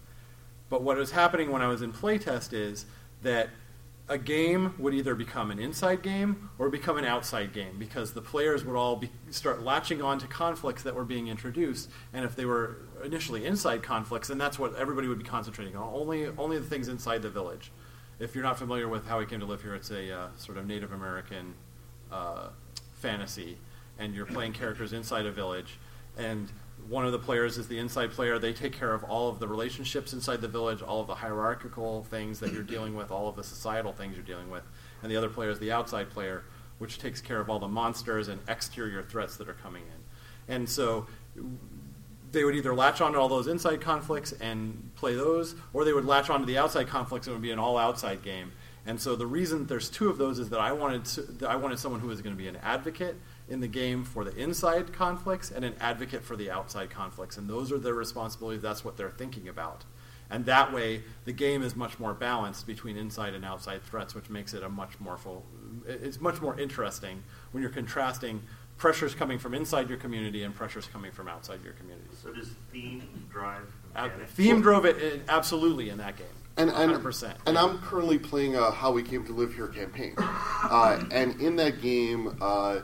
[0.70, 2.86] But what was happening when I was in playtest is
[3.22, 3.50] that
[4.10, 8.22] a game would either become an inside game or become an outside game because the
[8.22, 11.90] players would all be, start latching on to conflicts that were being introduced.
[12.14, 15.94] And if they were initially inside conflicts, then that's what everybody would be concentrating on
[15.94, 17.72] only, only the things inside the village.
[18.20, 20.58] If you're not familiar with how we came to live here, it's a uh, sort
[20.58, 21.54] of Native American
[22.12, 22.48] uh,
[22.94, 23.58] fantasy,
[24.00, 25.78] and you're playing characters inside a village.
[26.18, 26.50] And
[26.90, 28.40] one of the players is the inside player.
[28.40, 32.04] They take care of all of the relationships inside the village, all of the hierarchical
[32.06, 34.64] things that you're dealing with, all of the societal things you're dealing with.
[35.02, 36.44] And the other player is the outside player,
[36.78, 40.56] which takes care of all the monsters and exterior threats that are coming in.
[40.56, 41.08] And so
[42.32, 46.06] they would either latch onto all those inside conflicts and play those, or they would
[46.06, 48.52] latch onto the outside conflicts and it would be an all outside game.
[48.86, 51.80] And so the reason there's two of those is that I wanted to, I wanted
[51.80, 53.18] someone who was going to be an advocate
[53.50, 57.38] in the game for the inside conflicts and an advocate for the outside conflicts.
[57.38, 58.62] And those are their responsibilities.
[58.62, 59.86] That's what they're thinking about.
[60.30, 64.30] And that way, the game is much more balanced between inside and outside threats, which
[64.30, 65.46] makes it a much more full.
[65.88, 68.42] It's much more interesting when you're contrasting
[68.78, 72.10] pressures coming from inside your community and pressures coming from outside your community.
[72.22, 74.32] So does theme drive Ab- mechanics?
[74.34, 76.28] theme drove it in, absolutely in that game.
[76.58, 77.34] And, and, 100%.
[77.46, 80.16] and I'm currently playing a How We Came to Live Here campaign.
[80.18, 82.80] Uh, and in that game, uh,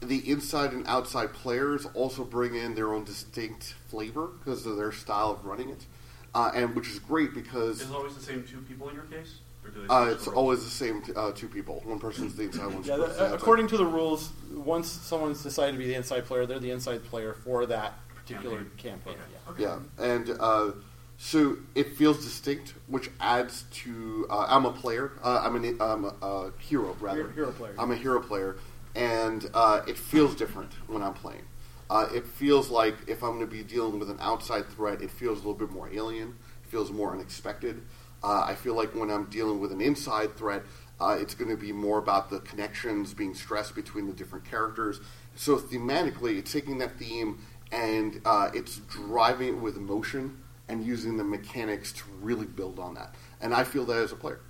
[0.00, 4.92] the inside and outside players also bring in their own distinct flavor because of their
[4.92, 5.86] style of running it.
[6.34, 9.04] Uh, and which is great because Is it always the same two people in your
[9.04, 9.36] case?
[9.64, 11.80] Or do they uh, it's the always the same uh, two people.
[11.84, 15.72] One person's the inside, one's Yeah, the the, according to the rules, once someone's decided
[15.72, 19.16] to be the inside player, they're the inside player for that particular campaign.
[19.48, 19.62] Okay.
[19.62, 19.78] Yeah.
[19.98, 20.72] Yeah, and uh,
[21.16, 24.26] so it feels distinct, which adds to.
[24.28, 25.12] Uh, I'm a player.
[25.24, 27.22] Uh, I'm, an, I'm a, a hero, rather.
[27.22, 27.74] Hero- hero player.
[27.78, 28.56] I'm a hero player,
[28.96, 31.44] and uh, it feels different when I'm playing.
[31.88, 35.10] Uh, it feels like if I'm going to be dealing with an outside threat, it
[35.10, 36.36] feels a little bit more alien.
[36.64, 37.82] It feels more unexpected.
[38.24, 40.62] Uh, I feel like when I'm dealing with an inside threat,
[40.98, 45.00] uh, it's going to be more about the connections being stressed between the different characters.
[45.36, 47.38] So thematically, it's taking that theme
[47.70, 52.94] and uh, it's driving it with emotion and using the mechanics to really build on
[52.94, 53.14] that.
[53.40, 54.40] And I feel that as a player.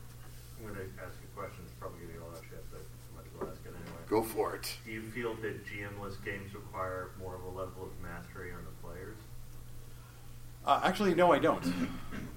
[0.64, 3.26] Ask a question that's probably going to get a lot of shit, but I might
[3.26, 3.95] as well ask it anyway.
[4.08, 4.76] Go for it.
[4.84, 8.86] Do you feel that GM-less games require more of a level of mastery on the
[8.86, 9.16] players?
[10.64, 11.64] Uh, actually, no, I don't,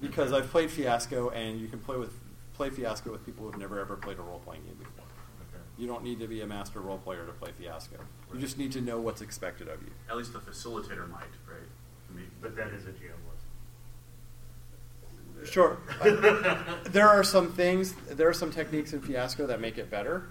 [0.00, 2.12] because I've played Fiasco, and you can play with
[2.54, 5.04] play Fiasco with people who've never ever played a role playing game before.
[5.48, 5.62] Okay.
[5.78, 7.96] You don't need to be a master role player to play Fiasco.
[8.32, 9.90] You just need to know what's expected of you.
[10.08, 11.66] At least the facilitator might, right?
[12.08, 13.40] I mean, But that is a GMless.
[15.50, 15.78] Sure.
[16.90, 20.30] there are some things, there are some techniques in Fiasco that make it better,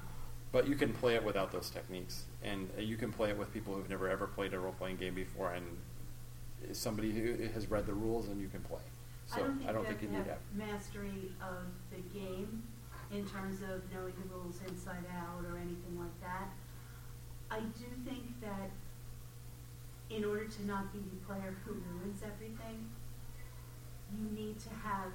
[0.51, 3.73] but you can play it without those techniques, and you can play it with people
[3.75, 5.65] who've never ever played a role playing game before, and
[6.71, 8.81] somebody who has read the rules, and you can play.
[9.25, 10.39] So I don't think, you you need that.
[10.55, 12.63] mastery of the game
[13.11, 16.49] in terms of knowing the rules inside out or anything like that.
[17.51, 18.69] I do think that
[20.09, 22.89] in order to not be the player who ruins everything,
[24.17, 25.11] you need to have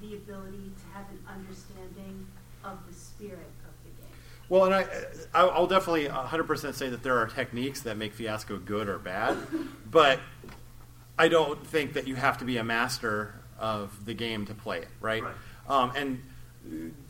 [0.00, 2.26] the ability to have an understanding
[2.64, 3.61] of the spirit of the game.
[4.52, 4.86] Well, and I,
[5.32, 9.38] I'll definitely 100% say that there are techniques that make Fiasco good or bad,
[9.90, 10.20] but
[11.18, 14.80] I don't think that you have to be a master of the game to play
[14.80, 15.22] it, right?
[15.22, 15.34] Right.
[15.68, 16.22] Um, and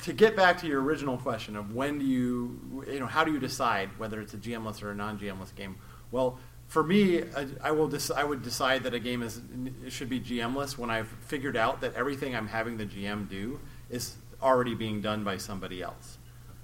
[0.02, 3.32] to get back to your original question of when do you, you know, how do
[3.32, 5.74] you decide whether it's a GMless or a non-GMless game?
[6.12, 7.88] Well, for me, I, I will.
[7.88, 9.40] Dec- I would decide that a game is
[9.88, 13.58] should be GMless when I've figured out that everything I'm having the GM do
[13.90, 16.18] is already being done by somebody else,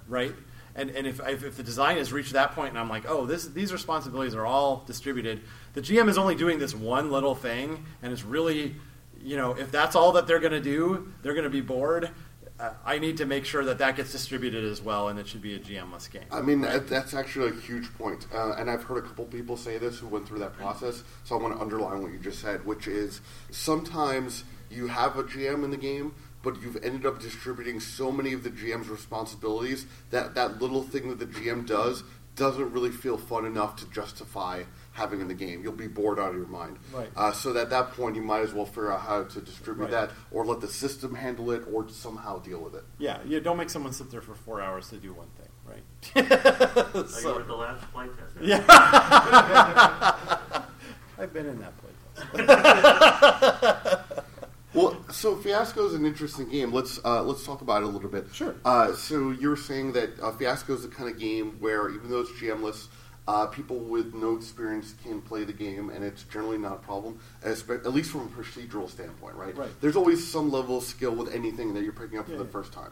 [0.07, 0.33] right?
[0.79, 3.27] And, and if, if, if the design has reached that point and I'm like, oh,
[3.27, 5.41] this, these responsibilities are all distributed,
[5.75, 8.77] the GM is only doing this one little thing, and it's really,
[9.21, 12.11] you know, if that's all that they're going to do, they're going to be bored.
[12.61, 15.43] Uh, I need to make sure that that gets distributed as well, and it should
[15.43, 16.25] be a GM-less game.
[16.31, 18.29] I mean, that, that's actually a huge point.
[18.33, 21.03] Uh, and I've heard a couple people say this who went through that process.
[21.25, 25.25] So I want to underline what you just said, which is sometimes you have a
[25.25, 29.87] GM in the game, but you've ended up distributing so many of the GM's responsibilities
[30.11, 32.05] that that little thing that the GM does
[32.37, 35.61] doesn't really feel fun enough to justify having in the game.
[35.65, 36.79] You'll be bored out of your mind.
[36.95, 37.11] Right.
[37.17, 39.91] Uh, so at that point, you might as well figure out how to distribute Right.
[39.91, 42.85] that, or let the system handle it, or somehow deal with it.
[42.99, 43.41] Yeah, yeah.
[43.41, 45.49] Don't make someone sit there for four hours to do one thing.
[45.67, 45.83] right?
[46.95, 48.37] Oh, you So- were the last flight test.
[48.41, 48.65] yeah.
[51.19, 51.89] I've been in that playtest.
[54.75, 56.73] Well, so Fiasco is an interesting game.
[56.73, 58.27] Let's uh, let's talk about it a little bit.
[58.33, 58.55] Sure.
[58.65, 62.21] Uh, so you're saying that uh, Fiasco is the kind of game where even though
[62.21, 62.89] it's GMless,
[63.27, 67.19] uh, people with no experience can play the game, and it's generally not a problem,
[67.43, 69.57] at least from a procedural standpoint, right?
[69.57, 69.71] Right.
[69.81, 72.45] There's always some level of skill with anything that you're picking up for Yeah, the
[72.45, 72.51] yeah.
[72.51, 72.91] first time.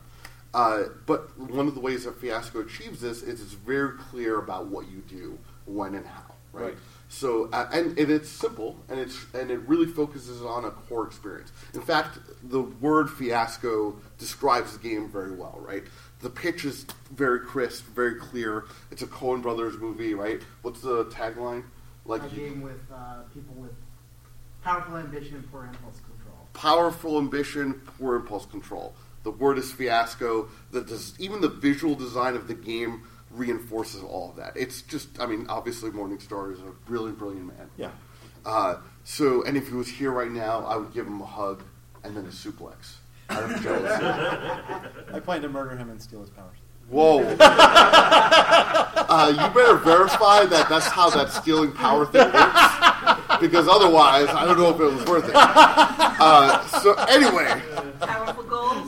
[0.54, 4.66] Uh, but one of the ways that Fiasco achieves this is it's very clear about
[4.68, 6.64] what you do, when and how, right?
[6.64, 6.74] Right.
[7.08, 11.06] So uh, and, and it's simple and it's and it really focuses on a core
[11.06, 11.52] experience.
[11.74, 15.84] In fact, the word fiasco describes the game very well, right?
[16.20, 18.64] The pitch is very crisp, very clear.
[18.90, 20.40] It's a Coen Brothers movie, right?
[20.62, 21.64] What's the tagline?
[22.06, 23.72] Like a game with uh, people with
[24.64, 26.48] powerful ambition and poor impulse control.
[26.54, 28.94] powerful ambition, poor impulse control.
[29.22, 30.48] The word is fiasco.
[30.70, 33.02] The, des- even the visual design of the game
[33.36, 34.56] reinforces all of that.
[34.56, 37.70] It's just, I mean, obviously Morningstar is a brilliant, brilliant man.
[37.76, 37.90] Yeah.
[38.44, 41.62] Uh, so, and if he was here right now, I would give him a hug
[42.02, 42.96] and then a suplex.
[43.28, 44.04] Out of jealousy.
[45.12, 46.58] I plan to murder him and steal his powers.
[46.88, 47.18] Whoa.
[47.40, 53.40] uh, you better verify that that's how that stealing power thing works.
[53.40, 55.34] Because otherwise, I don't know if it was worth it.
[55.34, 57.60] Uh, so, anyway.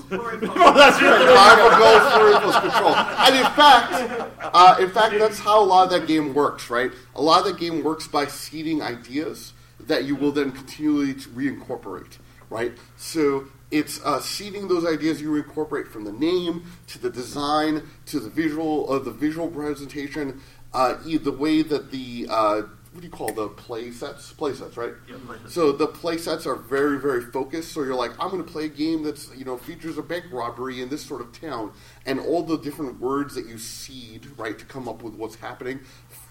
[0.09, 0.55] Goals, poor impulse.
[0.57, 2.95] Powerful goals for impulse control.
[2.95, 6.91] And in fact, uh, in fact, that's how a lot of that game works, right?
[7.15, 12.19] A lot of that game works by seeding ideas that you will then continually reincorporate,
[12.51, 12.73] right?
[12.97, 18.21] So it's uh, seeding those ideas you incorporate from the name to the design to
[18.21, 20.41] the visual, uh, the visual presentation,
[20.73, 22.63] uh, the way that the uh,
[22.99, 24.33] what do you call the play sets?
[24.33, 24.93] Play sets, right?
[25.49, 27.71] So the play sets are very, very focused.
[27.71, 30.25] So you're like, I'm going to play a game that's you know features a bank
[30.33, 31.73] robbery in this sort of town,
[32.07, 35.79] and all the different words that you seed right to come up with what's happening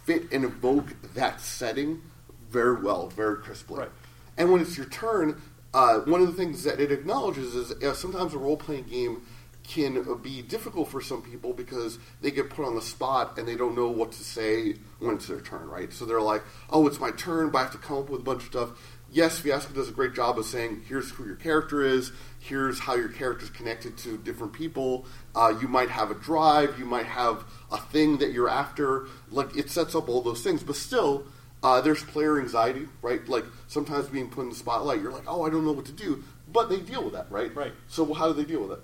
[0.04, 2.02] fit and evoke that setting
[2.50, 3.80] very well, very crisply.
[3.80, 3.90] Right.
[4.38, 5.42] And when it's your turn,
[5.74, 9.22] uh, one of the things that it acknowledges is uh, sometimes a role playing game
[9.68, 13.56] can be difficult for some people because they get put on the spot and they
[13.56, 15.92] don't know what to say when it's their turn, right?
[15.92, 18.24] So they're like, oh, it's my turn, but I have to come up with a
[18.24, 18.70] bunch of stuff.
[19.12, 22.96] Yes, Fiasco does a great job of saying, here's who your character is, here's how
[22.96, 25.06] your character's connected to different people.
[25.36, 29.08] Uh, you might have a drive, you might have a thing that you're after.
[29.32, 31.26] Like, it sets up all those things, but still,
[31.64, 33.28] uh, there's player anxiety, right?
[33.28, 35.92] Like sometimes being put in the spotlight, you're like, oh, I don't know what to
[35.92, 37.54] do, but they deal with that, right?
[37.56, 37.74] Right.
[37.88, 38.84] So how do they deal with it?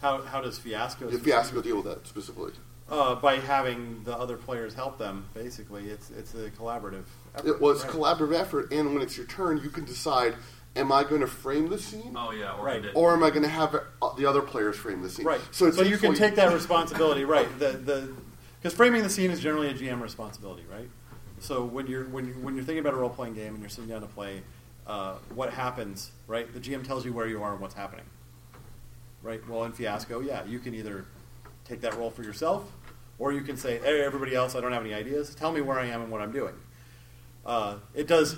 [0.00, 1.08] How, how does Fiasco?
[1.08, 2.52] If Fiasco deal with that specifically,
[2.88, 7.04] Uh, by having the other players help them, basically, it's it's a collaborative.
[7.36, 7.46] Effort.
[7.48, 7.92] it was Right.
[7.92, 10.34] collaborative effort, and when it's your turn, you can decide:
[10.74, 12.82] Am I going to frame the scene, Oh yeah, or Right.
[12.82, 12.92] right.
[12.94, 15.24] or am I going to have uh, the other players frame the scene?
[15.26, 15.40] Right.
[15.52, 17.48] So, So, it you can take that responsibility, right?
[17.60, 18.12] The the
[18.60, 20.88] because framing the scene is generally a GM responsibility, right?
[21.38, 23.70] So when you're when you, when you're thinking about a role playing game and you're
[23.70, 24.42] sitting down to play,
[24.86, 26.52] uh, what happens, right?
[26.52, 28.04] The GM tells you where you are and what's happening,
[29.22, 29.46] right?
[29.48, 31.04] Well, in Fiasco, yeah, you can either
[31.64, 32.70] take that role for yourself,
[33.18, 35.34] or you can say, "Hey, everybody else, I don't have any ideas.
[35.34, 36.54] Tell me where I am and what I'm doing."
[37.44, 38.36] Uh, it does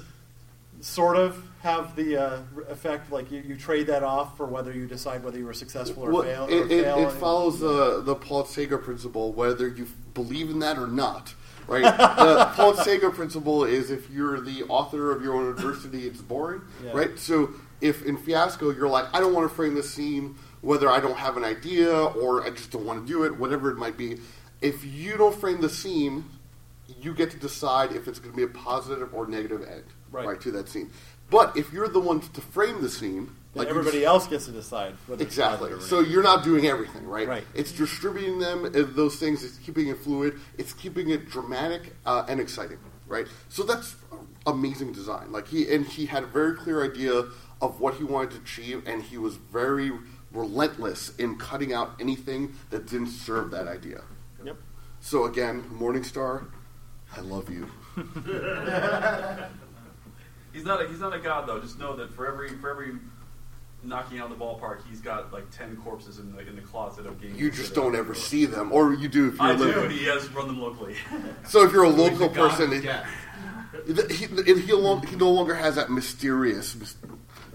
[0.81, 4.87] sort of have the uh, effect like you, you trade that off for whether you
[4.87, 6.47] decide whether you were successful or Well, fail.
[6.47, 10.59] it, or it, fail it follows the the Paul Czege principle, whether you believe in
[10.61, 11.35] that or not.
[11.68, 11.83] Right.
[12.16, 16.62] the Paul Czege principle is if you're the author of your own adversity, it's boring.
[16.85, 16.90] Yeah.
[16.92, 17.18] Right.
[17.18, 21.01] So if in Fiasco you're like, I don't want to frame the scene, whether I
[21.01, 23.96] don't have an idea or I just don't want to do it, whatever it might
[23.98, 24.18] be.
[24.61, 26.25] If you don't frame the scene,
[27.01, 30.40] you get to decide if it's going to be a positive or negative end, Right.
[30.40, 30.90] to that scene.
[31.31, 34.53] But if you're the one to frame the scene, Then you everybody else gets to
[34.53, 34.94] decide.
[35.07, 35.81] Whether Exactly.
[35.81, 37.27] So you're not doing everything, right?
[37.27, 37.44] Right.
[37.55, 39.42] It's distributing them, uh, those things.
[39.42, 40.38] It's keeping it fluid.
[40.59, 43.27] It's keeping it dramatic uh, and exciting, right?
[43.48, 43.96] So that's
[44.46, 45.33] amazing design.
[45.33, 47.25] Like he and he had a very clear idea
[47.61, 49.92] of what he wanted to achieve, and he was very
[50.33, 54.03] relentless in cutting out anything that didn't serve that idea.
[54.45, 54.57] Yep.
[55.01, 56.47] So again, Morningstar,
[57.16, 57.68] I love you.
[60.53, 61.61] He's not a, he's not a god though.
[61.61, 62.92] Just know that for every for every
[63.83, 67.21] knocking out the ballpark, he's got like ten corpses in the in the closet of
[67.21, 67.40] games.
[67.40, 69.88] You just don't ever see them, or you do if you're I do.
[69.88, 70.95] He has run them locally.
[71.49, 73.05] So if you're a local person, of it-
[73.87, 76.95] He, he, he, he no longer has that mysterious, mys-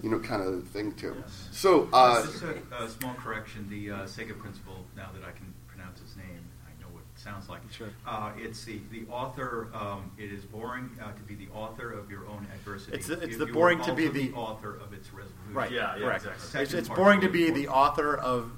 [0.02, 1.12] you know, kind of thing too.
[1.14, 1.24] him.
[1.50, 3.68] So, uh, Just a, a small correction.
[3.68, 4.84] The uh, Czege principle.
[4.96, 7.60] Now that I can pronounce his name, I know what it sounds like.
[7.70, 7.88] Sure.
[8.06, 9.68] Uh, it's the the author.
[9.74, 12.96] Um, it is boring uh, to be the author of your own adversity.
[12.96, 15.34] It's the- it's You- the you boring to be also the- author of its resolution.
[15.52, 15.70] Right.
[15.72, 16.26] Yeah, yeah, correct.
[16.26, 16.62] exactly.
[16.62, 18.50] It's, it's boring to really be the author of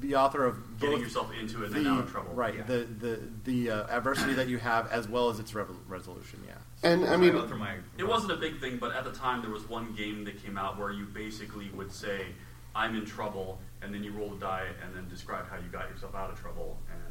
[0.00, 2.32] the author of Getting yourself into it and the, then out of trouble.
[2.34, 2.56] Right.
[2.56, 2.62] Yeah.
[2.62, 6.42] The the the uh, adversity that you have as well as its rev- resolution.
[6.46, 6.54] Yeah.
[6.82, 7.36] And I mean,
[7.98, 10.56] It wasn't a big thing, but at the time there was one game that came
[10.56, 12.26] out where you basically would say,
[12.74, 15.90] "I'm in trouble," and then you roll the die and then describe how you got
[15.90, 16.78] yourself out of trouble.
[16.90, 17.10] And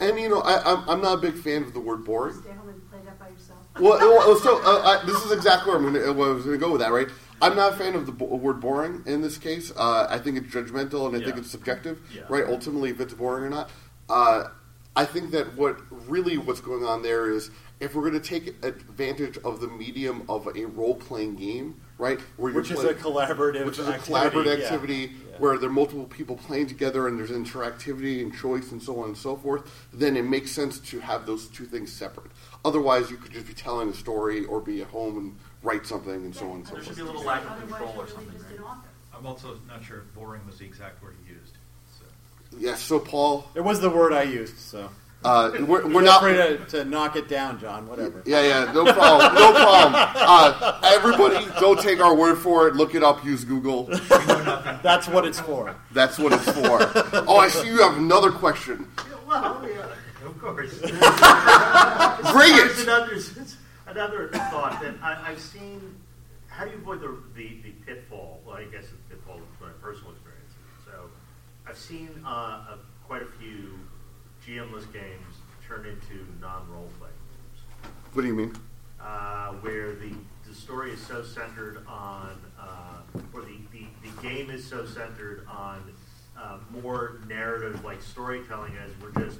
[0.00, 2.34] and you know, I, I'm, I'm not a big fan of the word boring.
[2.34, 3.58] Stay home and play that by yourself.
[3.78, 6.58] well, well, so uh, I, this is exactly where I'm going to, I was going
[6.58, 7.08] to go with that, right?
[7.42, 9.72] I'm not a fan of the bo- word boring in this case.
[9.76, 12.22] Uh, I think it's judgmental and I think it's subjective, Yeah.
[12.28, 12.44] right?
[12.46, 13.68] Ultimately, if it's boring or not.
[14.08, 14.44] Uh,
[14.94, 15.78] I think that what
[16.08, 17.50] really what's going on there is
[17.80, 22.20] if we're going to take advantage of the medium of a role playing game, right?
[22.36, 24.64] Where Which is a collaborative which is a activity, collaborative yeah.
[24.64, 25.06] activity
[25.38, 29.06] where there are multiple people playing together and there's interactivity and choice and so on
[29.08, 32.30] and so forth, then it makes sense to have those two things separate.
[32.64, 36.14] Otherwise, you could just be telling a story or be at home and write something
[36.14, 36.96] and so on and so There forth.
[36.96, 38.38] should be a little lack of control or something.
[38.60, 38.76] right?
[39.16, 41.52] I'm also not sure if boring was the exact word he used.
[41.98, 42.04] So.
[42.58, 44.88] Yes, so Paul, It was the word I used, so.
[45.24, 46.20] uh, we're, we're Feel not.
[46.22, 47.86] free to, to knock it down, John.
[47.88, 48.22] Whatever.
[48.26, 49.94] Yeah, yeah, no problem, no problem.
[50.16, 52.74] Uh, everybody, don't take our word for it.
[52.74, 53.24] Look it up.
[53.24, 53.84] Use Google.
[54.82, 55.76] That's what it's for.
[55.92, 56.78] That's what it's for.
[57.28, 58.88] Oh, I see you have another question.
[59.28, 60.76] Well, yeah, of course.
[60.80, 60.90] Bring
[62.54, 63.41] it.
[63.92, 65.96] Another, thought that I, I've seen.
[66.48, 68.40] How do you avoid the, the, the pitfall?
[68.46, 70.52] Well, I guess it's pitfall from my personal experience.
[70.86, 71.10] So,
[71.66, 73.78] I've seen uh, a, quite a few
[74.46, 75.36] GMless games
[75.68, 78.54] turn into non-role playing games What do you mean?
[78.98, 80.12] uh, where the,
[80.48, 85.46] the story is so centered on, uh, or the, the, the game is so centered
[85.50, 85.82] on
[86.40, 89.38] uh, more narrative, like storytelling, as we're just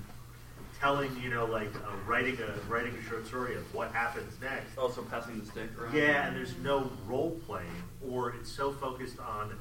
[0.82, 4.76] telling, you know, like uh, writing a writing a short story of what happens next.
[4.76, 5.94] Also passing the stick around.
[5.94, 7.70] Yeah, and there's no role playing,
[8.10, 9.56] or it's so focused on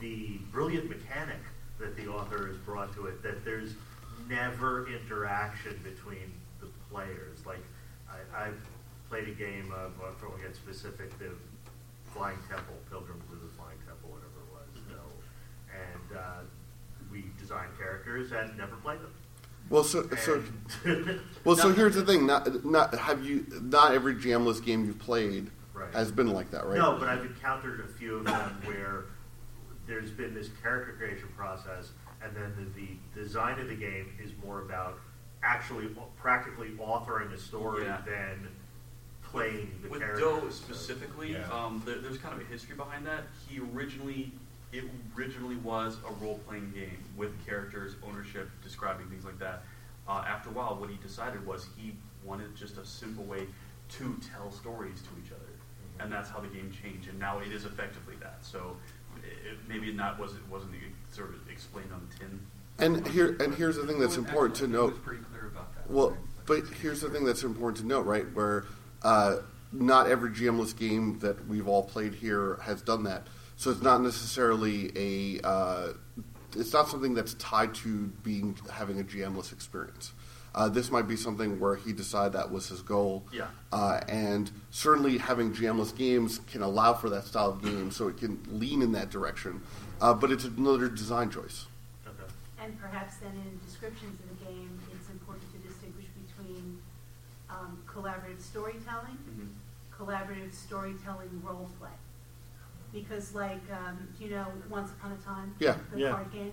[0.00, 1.40] the brilliant mechanic
[1.80, 3.74] that the author has brought to it that there's
[4.28, 7.44] never interaction between the players.
[7.44, 7.64] Like,
[8.08, 8.60] I, I've
[9.08, 11.30] played a game of, uh, if I want to get specific, the
[12.14, 14.70] Flying Temple, Pilgrims to the Flying Temple, whatever it was.
[14.88, 15.00] So,
[15.74, 16.40] and uh,
[17.10, 19.12] we designed characters and never played them.
[19.70, 20.42] Well, so so
[21.44, 22.26] well, so here's the thing.
[22.26, 25.94] Not not have you not every GMless game you've played Right.
[25.94, 26.76] has been like that, right?
[26.76, 29.04] No, but I've encountered a few of them where
[29.86, 34.32] there's been this character creation process, and then the, the design of the game is
[34.44, 34.98] more about
[35.42, 35.86] actually
[36.20, 38.02] practically authoring a story Yeah.
[38.04, 38.48] than
[39.22, 40.20] playing the With character.
[40.20, 41.48] Do specifically, Yeah.
[41.50, 43.22] um, there, there's kind of a history behind that.
[43.48, 44.32] He originally,
[44.72, 44.84] it
[45.16, 49.62] originally was a role-playing game with characters, ownership, describing things like that.
[50.08, 53.46] Uh, after a while, what he decided was he wanted just a simple way
[53.88, 55.50] to tell stories to each other,
[55.98, 57.08] and that's how the game changed.
[57.08, 58.38] And now it is effectively that.
[58.42, 58.76] So
[59.18, 60.72] it, maybe not was it wasn't
[61.10, 62.40] sort of explained on the tin.
[62.78, 64.92] And here and here's the thing that's important to note.
[64.92, 65.90] was pretty clear about that.
[65.90, 68.24] Well, but here's the thing that's important to note, right?
[68.32, 68.64] Where
[69.02, 69.38] uh,
[69.72, 73.26] not every GMless game that we've all played here has done that.
[73.60, 75.46] So it's not necessarily a.
[75.46, 75.92] Uh,
[76.56, 80.14] it's not something that's tied to being having a GMless experience.
[80.54, 83.26] Uh, this might be something where he decided that was his goal.
[83.30, 83.48] Yeah.
[83.70, 88.16] Uh, and certainly having GMless games can allow for that style of game, so it
[88.16, 89.60] can lean in that direction.
[90.00, 91.66] Uh, but it's another design choice.
[92.06, 92.32] Okay.
[92.62, 96.78] And perhaps then in descriptions of the game, it's important to distinguish between
[97.50, 100.02] um, collaborative storytelling, Mm-hmm.
[100.02, 101.90] collaborative storytelling role play.
[102.92, 105.76] Because like, um, you know, Once Upon a Time, Yeah.
[105.92, 106.10] the Yeah.
[106.10, 106.52] card game,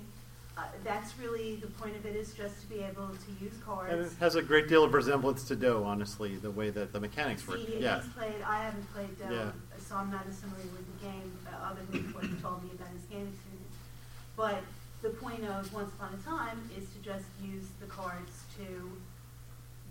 [0.57, 3.91] uh, that's really, the point of it is just to be able to use cards
[3.93, 6.99] And it has a great deal of resemblance to Do, honestly, the way that the
[6.99, 7.57] mechanics work.
[7.59, 8.01] See, Yeah.
[8.01, 9.51] he's played, I haven't played Do, Yeah.
[9.79, 12.71] so I'm not as familiar with the game, uh, other than what he told me
[12.73, 13.75] about his game experience.
[14.35, 14.63] But
[15.01, 18.97] the point of Once Upon a Time is to just use the cards to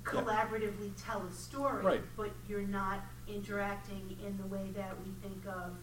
[0.05, 2.03] collaboratively tell a story, Right.
[2.17, 5.77] but you're not interacting in the way that we think of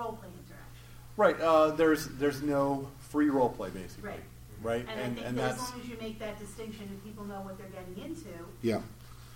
[0.00, 0.88] role play interaction.
[1.16, 1.38] Right.
[1.40, 4.10] Uh, there's there's no free role play basically.
[4.10, 4.20] Right.
[4.62, 4.86] Right.
[4.88, 7.24] And, I think and that as that's long as you make that distinction and people
[7.24, 8.28] know what they're getting into,
[8.62, 8.80] Yeah.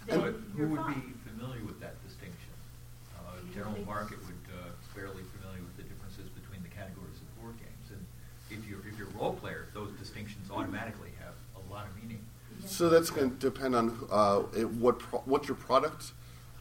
[0.07, 1.01] then But you're who would fine.
[1.01, 2.51] be familiar with that distinction?
[3.17, 7.57] Uh, general market would uh, fairly familiar with the differences between the categories of board
[7.57, 8.05] games, and
[8.51, 12.21] if you're if you're a role player, those distinctions automatically have a lot of meaning.
[12.67, 16.13] So that's going to depend on uh, it, what pro- what's your product,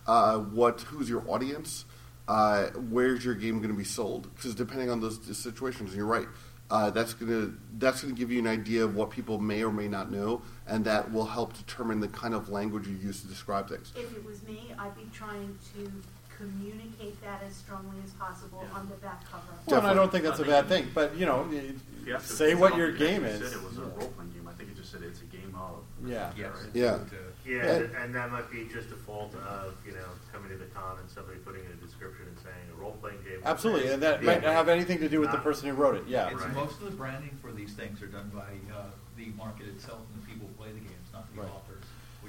[0.07, 1.84] uh, what who's your audience,
[2.28, 4.34] uh, where's your game going to be sold?
[4.36, 6.28] Because depending on those situations, you're right.
[6.71, 9.88] Uh, that's gonna that's gonna give you an idea of what people may or may
[9.88, 13.69] not know, and that will help determine the kind of language you use to describe
[13.69, 13.91] things.
[13.95, 15.91] If it was me, I'd be trying to
[16.47, 19.43] communicate that as strongly as possible on the back cover.
[19.67, 22.49] Well, and I don't think that's a bad thing, but you know, it- Fiasco say
[22.49, 23.39] did what not your game is.
[23.39, 24.45] Said it was a role playing game.
[24.45, 25.85] I think it just said it's a game of.
[26.05, 26.31] Yeah.
[26.35, 26.51] Yes.
[26.73, 26.99] Yeah.
[27.45, 30.97] Yeah, And- and that might be just default of, you know, coming to the con
[30.99, 33.39] and somebody putting in a description and saying a role-playing game.
[33.45, 36.03] Absolutely, and that might not have anything to do with the person who wrote it.
[36.07, 36.29] Yeah.
[36.29, 36.53] It's Right.
[36.53, 38.83] most of the branding for these things are done by uh,
[39.15, 41.49] the market itself and the people who play the games, not the Right.
[41.51, 41.72] authors.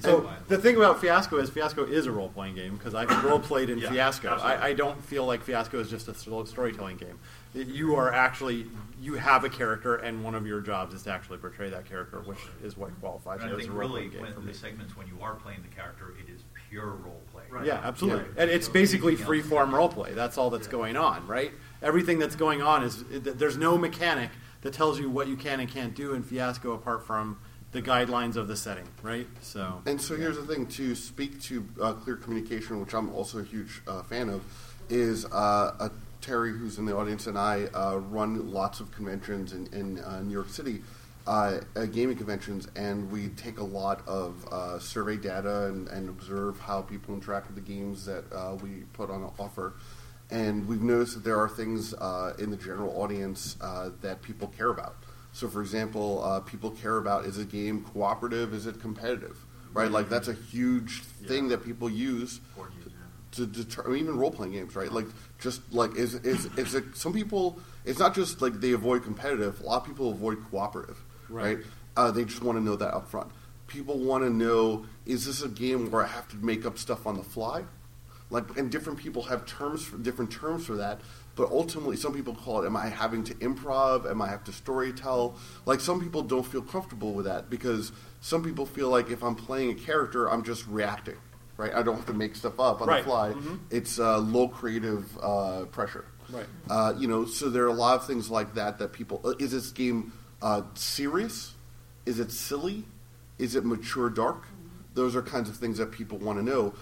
[0.00, 3.38] So the thing about Fiasco is Fiasco is a role playing game because I've role
[3.38, 4.28] played in Yeah, Fiasco.
[4.28, 7.18] I, I don't feel like Fiasco is just a storytelling game.
[7.54, 8.66] You are actually
[9.00, 12.20] you have a character, and one of your jobs is to actually portray that character,
[12.20, 14.52] which is what qualifies it as a role really, playing game when for the me.
[14.52, 16.40] segments when you are playing the character, it is
[16.70, 17.44] pure role play.
[17.50, 17.66] Right.
[17.66, 18.24] Yeah, absolutely.
[18.36, 18.42] Yeah.
[18.42, 20.12] And it's basically free form role play.
[20.14, 20.72] That's all that's Yeah.
[20.72, 21.52] going on, right?
[21.82, 24.30] Everything that's going on is there's no mechanic
[24.62, 27.38] that tells you what you can and can't do in Fiasco apart from
[27.74, 29.26] the guidelines of the setting, right?
[29.42, 33.40] So And so here's the thing: to speak to uh, clear communication, which I'm also
[33.40, 34.42] a huge uh, fan of,
[34.88, 35.90] is uh, a
[36.22, 40.22] Terry, who's in the audience, and I uh, run lots of conventions in, in uh,
[40.22, 40.80] New York City,
[41.26, 46.08] uh, uh, gaming conventions, and we take a lot of uh, survey data and, and
[46.08, 48.24] observe how people interact with the games that
[48.62, 49.74] we put on offer.
[50.30, 51.92] And we've noticed that there are things
[52.38, 53.56] in the general audience
[54.00, 54.96] that people care about.
[55.34, 59.36] So, for example, uh, people care about is a game cooperative, is it competitive,
[59.72, 59.90] right?
[59.90, 62.40] Like that's a huge thing that people use
[63.32, 64.92] to determine even role playing games, right?
[64.92, 65.06] Like
[65.40, 67.58] just like is is is it some people?
[67.84, 69.60] It's not just like they avoid competitive.
[69.60, 71.56] A lot of people avoid cooperative, Right.
[71.58, 71.66] right?
[71.96, 73.28] Uh, they just want to know that up front.
[73.66, 77.08] People want to know: is this a game where I have to make up stuff
[77.08, 77.64] on the fly?
[78.30, 81.00] Like, and different people have terms for different terms for that.
[81.36, 84.08] But ultimately, some people call it: Am I having to improv?
[84.08, 85.36] Am I have to story tell?
[85.66, 89.34] Like, some people don't feel comfortable with that because some people feel like if I'm
[89.34, 91.16] playing a character, I'm just reacting,
[91.56, 91.74] right?
[91.74, 92.98] I don't have to make stuff up on Right.
[93.02, 93.32] the fly.
[93.32, 93.58] Mhm.
[93.70, 96.04] It's uh, low creative uh, pressure.
[96.30, 96.46] Right.
[96.70, 99.20] Uh, you know, so there are a lot of things like that that people.
[99.24, 101.52] Uh, is this game uh, serious?
[102.06, 102.84] Is it silly?
[103.38, 104.44] Is it mature dark?
[104.94, 106.74] Those are kinds of things that people want to know.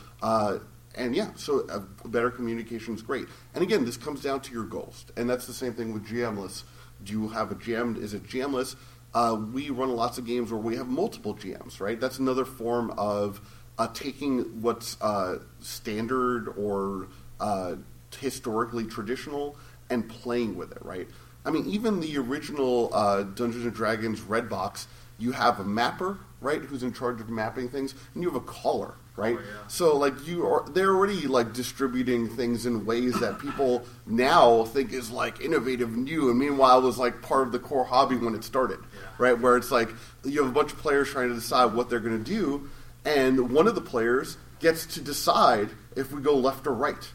[0.95, 3.26] And yeah, so uh, better communication is great.
[3.55, 6.64] And again, this comes down to your goals, and that's the same thing with GMless.
[7.05, 8.01] Do you have a GM?
[8.01, 8.76] Is it GMless?
[9.14, 12.01] Uh, we run lots of games where we have multiple GMs, right?
[12.01, 13.40] That's another form of
[13.78, 17.09] uh, taking what's uh, standard or
[17.40, 17.76] uh,
[18.18, 19.57] historically traditional
[19.90, 21.09] and playing with it, right?
[21.45, 24.86] I mean, even the original uh, Dungeons and Dragons Red Box,
[25.18, 28.45] you have a mapper, right, who's in charge of mapping things, and you have a
[28.45, 29.38] caller, right?
[29.38, 34.64] Oh, so, like, you are they're already like distributing things in ways that people now
[34.64, 38.16] think is like innovative, and new, and meanwhile was like part of the core hobby
[38.16, 38.78] when it started,
[39.18, 39.38] right?
[39.38, 39.90] Where it's like
[40.24, 42.68] you have a bunch of players trying to decide what they're going to do,
[43.05, 47.12] and one of the players gets to decide if we go left or right,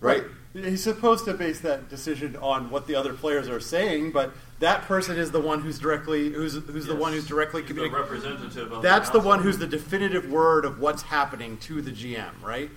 [0.00, 0.24] right?
[0.52, 4.82] He's supposed to base that decision on what the other players are saying, but that
[4.82, 8.02] person is the one who's directly who's who's the one who's directly He's the communicating.
[8.02, 12.30] representative of That's the one who's the definitive word of what's happening to the GM,
[12.42, 12.68] right?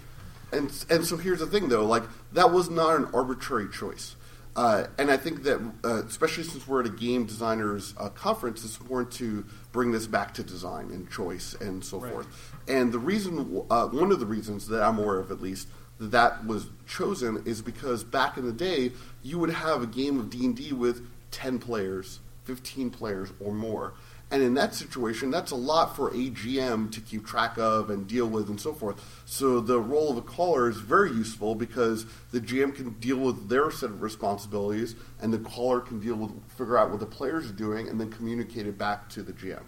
[0.52, 2.04] And and so here's the thing, though, like
[2.34, 4.16] that was not an arbitrary choice,
[4.56, 8.64] uh, and I think that uh, especially since we're at a game designers uh, conference,
[8.64, 12.12] it's important to bring this back to design and choice and so Right.
[12.14, 12.28] forth.
[12.68, 15.68] And the reason, uh, one of the reasons that I'm aware of, at least,
[16.00, 18.92] that was chosen is because back in the day,
[19.22, 23.54] you would have a game of D and D with ten players, fifteen players, or
[23.54, 23.94] more.
[24.34, 28.08] And in that situation, that's a lot for a GM to keep track of and
[28.08, 29.00] deal with and so forth.
[29.26, 33.48] So the role of a caller is very useful because the GM can deal with
[33.48, 37.48] their set of responsibilities and the caller can deal with figure out what the players
[37.48, 39.62] are doing and then communicate it back to the GM.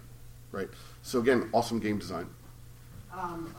[0.51, 0.69] Right?
[1.03, 2.27] So again, awesome game design.
[3.13, 3.53] Um,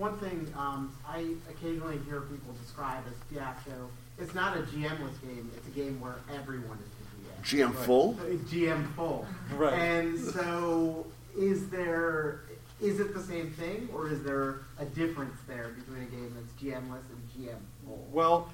[0.00, 5.50] one thing um, I occasionally hear people describe as Fiasco, it's not a GMless game.
[5.56, 7.70] It's a game where everyone is the GM.
[7.70, 8.18] GM full?
[8.20, 9.26] Uh, GM full.
[9.54, 9.74] Right.
[9.74, 11.06] And so,
[11.38, 12.40] is there
[12.80, 16.52] is it the same thing, or is there a difference there between a game that's
[16.62, 18.08] GMless and GM full?
[18.10, 18.48] Well,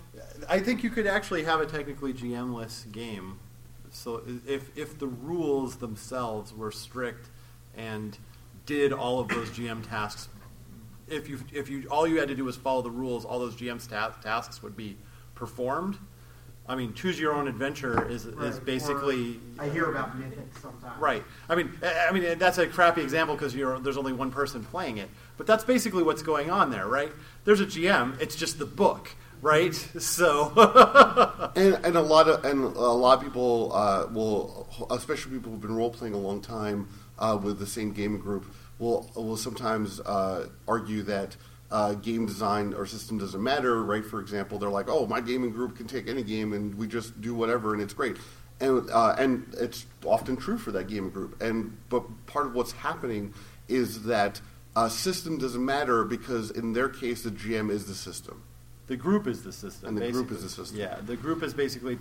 [0.49, 3.38] I think you could actually have a technically GM-less game.
[3.92, 7.28] So if if the rules themselves were strict
[7.76, 8.18] and
[8.66, 10.28] did all of those GM tasks,
[11.09, 13.57] if you if you all you had to do was follow the rules, all those
[13.57, 14.96] GM ta- tasks would be
[15.34, 15.98] performed.
[16.68, 21.00] I mean, choose your own adventure is is basically or I hear about mythics sometimes.
[21.00, 21.22] Right.
[21.48, 24.98] I mean, I I mean that's a crappy example because there's only one person playing
[24.98, 25.09] it.
[25.36, 27.12] But that's basically what's going on there, right?
[27.44, 28.20] There's a GM.
[28.20, 29.11] It's just the book,
[29.42, 29.74] right?
[30.00, 30.52] So,
[31.57, 35.61] and, and a lot of and a lot of people uh, will, especially people who've
[35.61, 36.88] been role playing a long time
[37.18, 38.44] uh, with the same gaming group,
[38.79, 41.37] will will sometimes uh, argue that
[41.70, 44.05] uh, game design or system doesn't matter, right?
[44.05, 47.20] For example, they're like, oh, my gaming group can take any game and we just
[47.20, 48.16] do whatever and it's great.
[48.61, 51.41] And, uh, and it's often true for that gaming group.
[51.43, 53.35] And but part of what's happening
[53.68, 54.41] is that
[54.77, 58.43] uh, system doesn't matter because in their case the GM is the system.
[58.87, 59.89] The group is the system.
[59.89, 60.79] And the group is the system.
[60.79, 61.99] Yeah, the group is basically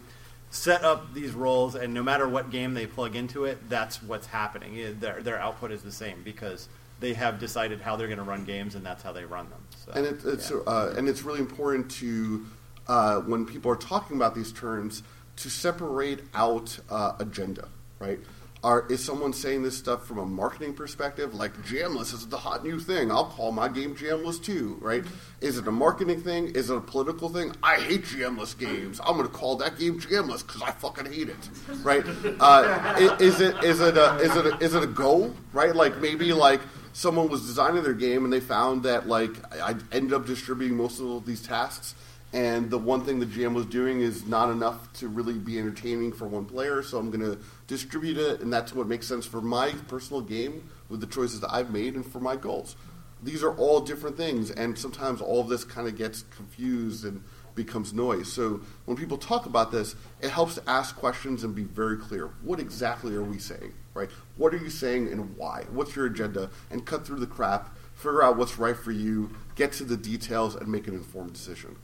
[0.56, 4.26] set up these roles, and no matter what game they plug into it, that's what's
[4.26, 4.98] happening.
[5.00, 6.70] Their, their output is the same because
[7.02, 9.60] they have decided how they're going to run games, and that's how they run them.
[9.86, 10.58] So, and it, it's yeah.
[10.66, 12.46] uh, and it's really important to
[12.88, 15.04] uh, when people are talking about these terms
[15.38, 17.68] to separate out uh, agenda,
[18.00, 18.20] right?
[18.66, 22.64] Are, is someone saying this stuff from a marketing perspective, like GMless is the hot
[22.64, 23.12] new thing?
[23.12, 25.04] I'll call my game GMless too, right?
[25.40, 26.48] Is it a marketing thing?
[26.48, 27.54] Is it a political thing?
[27.62, 29.00] I hate GMless games.
[29.06, 31.50] I'm going to call that game GMless because I fucking hate it,
[31.84, 32.04] right?
[32.40, 35.76] Uh, is it is it a, is it a, is it a goal, right?
[35.76, 36.62] Like maybe like
[36.94, 40.76] someone was designing their game and they found that like I I ended up distributing
[40.76, 41.94] most of these tasks
[42.36, 46.12] and the one thing the GM was doing is not enough to really be entertaining
[46.12, 49.42] for one player, so I'm going to distribute it, and that's what makes sense for
[49.42, 52.76] my personal game with the choices that I've made and for my goals.
[53.24, 57.24] These are all different things, and sometimes all of this kind of gets confused and
[57.56, 58.32] becomes noise.
[58.32, 62.30] So when people talk about this, it helps to ask questions and be very clear.
[62.44, 64.10] What exactly are we saying, right?
[64.38, 65.66] What are you saying and why?
[65.72, 66.50] What's your agenda?
[66.70, 70.56] And cut through the crap, figure out what's right for you, get to the details,
[70.56, 71.78] and make an informed decision.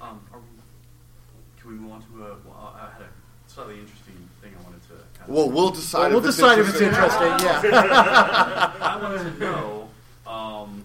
[0.00, 2.06] Um, we, can we move on to?
[2.46, 3.08] Well, I had a
[3.46, 4.94] slightly interesting thing I wanted to.
[5.13, 7.28] Kind Well, we'll decide Well, if we'll it's decide if it's interesting.
[7.32, 7.70] interesting.
[7.70, 8.72] Yeah.
[8.80, 9.88] I wanted to know
[10.26, 10.84] um,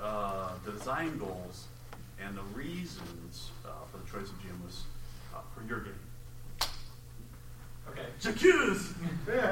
[0.00, 1.66] uh, the design goals
[2.24, 4.80] and the reasons uh, for the choice of GMless
[5.34, 5.92] uh, for your game.
[7.90, 8.06] Okay.
[8.20, 8.94] J'accuse!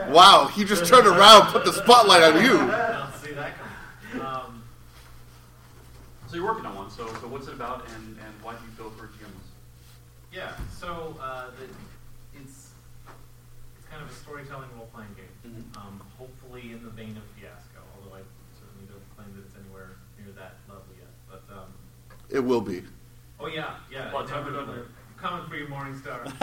[0.09, 2.57] Wow, he just turned around, put the spotlight on you.
[2.57, 4.27] Don't see that coming.
[4.27, 4.63] Um,
[6.29, 6.91] So you're working on one.
[6.91, 9.33] So, so what's it about, and, and why do you go for GMless?
[10.33, 10.53] yeah.
[10.79, 11.86] So uh, the, it's it's
[13.97, 15.33] kind of a storytelling role playing game.
[15.73, 15.77] Mhm.
[15.81, 18.21] Um, hopefully in the vein of Fiasco, although I
[18.61, 21.09] certainly don't claim that it's anywhere near that level yet.
[21.31, 21.69] But um,
[22.29, 22.83] It will be.
[23.41, 24.13] oh yeah, yeah.
[24.13, 24.83] Well, it's tell never about done it.
[24.83, 24.87] it.
[25.17, 26.25] Coming for you, Morningstar.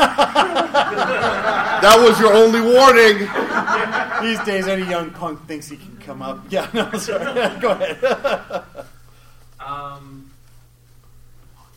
[1.83, 3.19] That was your only warning.
[4.25, 6.39] These days, any young punk thinks he can come up.
[6.49, 7.59] Yeah, no, sorry.
[7.59, 8.63] Go ahead.
[9.63, 10.29] Um,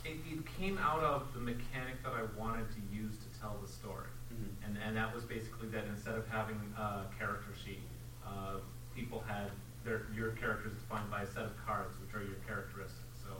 [0.05, 3.69] it, it came out of the mechanic that I wanted to use to tell the
[3.71, 4.67] story, Mhm.
[4.67, 7.79] and and that was basically that instead of having a character sheet,
[8.27, 8.57] uh,
[8.97, 9.53] people had
[9.85, 13.15] their your characters defined by a set of cards, which are your characteristics.
[13.23, 13.31] So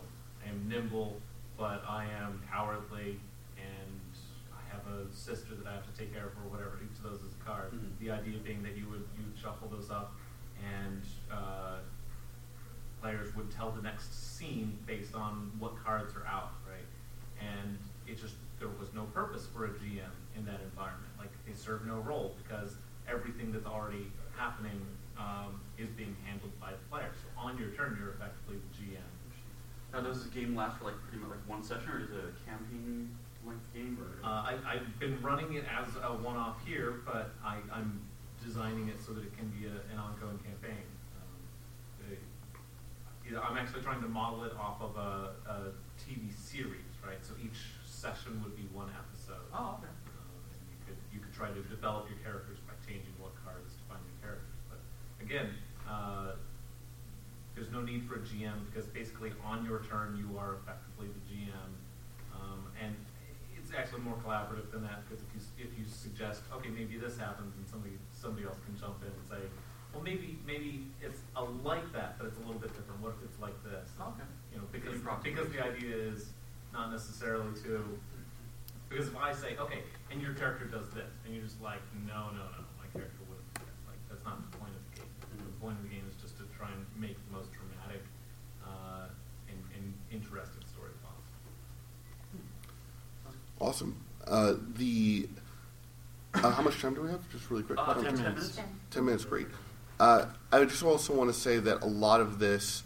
[0.45, 1.19] I am nimble,
[1.57, 3.19] but I am cowardly,
[3.57, 3.99] and
[4.53, 6.79] I have a sister that I have to take care of, or whatever.
[6.83, 7.71] Each of those is a card.
[7.71, 7.97] Mhm.
[7.99, 10.15] The idea being that you would you shuffle those up,
[10.63, 11.01] and
[11.31, 11.79] uh,
[13.01, 16.85] players would tell the next scene based on what cards are out, right?
[17.39, 17.77] And
[18.07, 21.11] it just there was no purpose for a GM in that environment.
[21.17, 22.75] Like they serve no role because
[23.07, 24.81] everything that's already happening
[25.17, 27.11] um, is being handled by the player.
[27.21, 28.36] So on your turn, you're effectively.
[29.97, 32.21] Now, does the game last for like pretty much like one session, or is it
[32.21, 33.09] a campaign
[33.41, 33.97] length game?
[33.97, 37.97] Or Uh, I, I've been running it as a one-off here, but I, I'm
[38.45, 40.85] designing it so that it can be a, an ongoing campaign.
[41.17, 41.33] Um,
[42.05, 42.21] the-
[43.25, 45.57] you know, I'm actually trying to model it off of a, a
[45.97, 47.17] TV series, right?
[47.25, 49.49] So each session would be one episode.
[49.49, 49.89] Oh, okay.
[50.13, 53.73] Um, and you could you could try to develop your characters by changing what cards
[53.81, 54.61] define your characters.
[54.69, 54.77] But
[55.25, 55.57] again,
[57.99, 61.71] for a GM because basically on your turn you are effectively the GM,
[62.33, 62.95] um, and
[63.57, 67.17] it's actually more collaborative than that because if you if you suggest okay maybe this
[67.17, 69.43] happens and somebody somebody else can jump in and say
[69.93, 73.01] well maybe maybe it's a like that but it's a little bit different.
[73.01, 73.89] What if it's like this?
[73.99, 74.27] Okay.
[74.53, 76.29] You know because because the idea is
[76.73, 77.97] not necessarily to
[78.89, 82.31] because if I say, okay, and your character does this, and you're just like, no,
[82.31, 83.79] no, no, my character wouldn't do that.
[83.83, 85.11] Like, that's not the point of the game.
[85.43, 87.99] The point of the game is just to try and make the most dramatic
[88.63, 89.11] uh,
[89.51, 91.35] and, and interesting story possible.
[93.59, 93.95] Awesome.
[94.25, 95.27] Uh, the
[96.33, 97.27] uh, how much time do we have?
[97.31, 97.79] Just really quick.
[97.79, 98.23] Uh, Ten 10 minutes.
[98.55, 98.59] minutes.
[98.91, 99.47] Ten minutes, great.
[99.99, 102.83] Uh, I just also want to say that a lot of this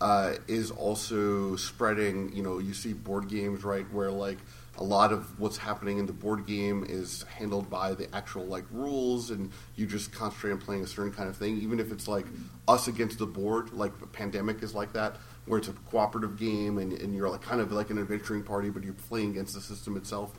[0.00, 2.32] uh, is also spreading.
[2.34, 4.38] You know, you see board games, right, where like
[4.78, 8.64] a lot of what's happening in the board game is handled by the actual like
[8.72, 11.58] rules, and you just concentrate on playing a certain kind of thing.
[11.60, 12.26] Even if it's like
[12.66, 15.16] us against the board, like the Pandemic is like that,
[15.48, 18.70] where it's a cooperative game, and, and you're like kind of like an adventuring party,
[18.70, 20.32] but you're playing against the system itself.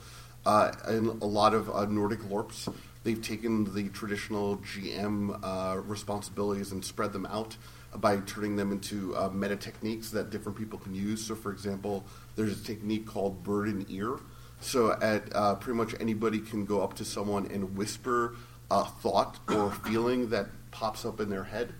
[0.45, 6.71] Uh, and a lot of uh, Nordic LARPs, they've taken the traditional GM uh, responsibilities
[6.71, 7.57] and spread them out
[7.95, 11.25] by turning them into uh, meta techniques that different people can use.
[11.25, 12.05] So, for example,
[12.35, 14.19] there's a technique called bird in ear.
[14.61, 18.35] So, at uh, pretty much anybody can go up to someone and whisper
[18.71, 21.73] a thought or feeling that pops up in their head,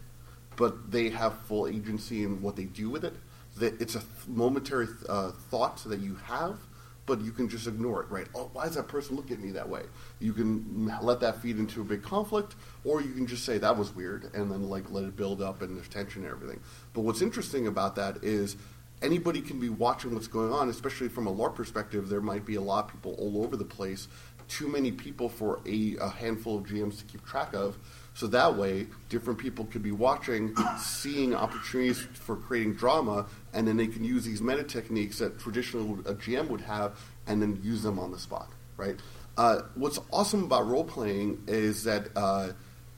[0.60, 3.14] but they have full agency in what they do with it.
[3.58, 6.60] That it's a momentary uh, thought that you have,
[7.06, 8.28] but you can just ignore it, right?
[8.36, 9.84] Oh, why is that person looking at me that way?
[10.20, 13.78] You can let that feed into a big conflict, or you can just say that
[13.78, 16.60] was weird, and then like let it build up and there's tension and everything.
[16.94, 18.58] But what's interesting about that is
[19.02, 22.10] anybody can be watching what's going on, especially from a LARP perspective.
[22.10, 24.10] There might be a lot of people all over the place,
[24.50, 27.78] too many people for a, a handful of GMs to keep track of.
[28.14, 33.78] So that way, different people could be watching, seeing opportunities for creating drama, and then
[33.78, 37.82] they can use these meta techniques that traditionally a GM would have, and then use
[37.82, 38.96] them on the spot, right?
[39.38, 42.50] Uh, what's awesome about role playing is that uh,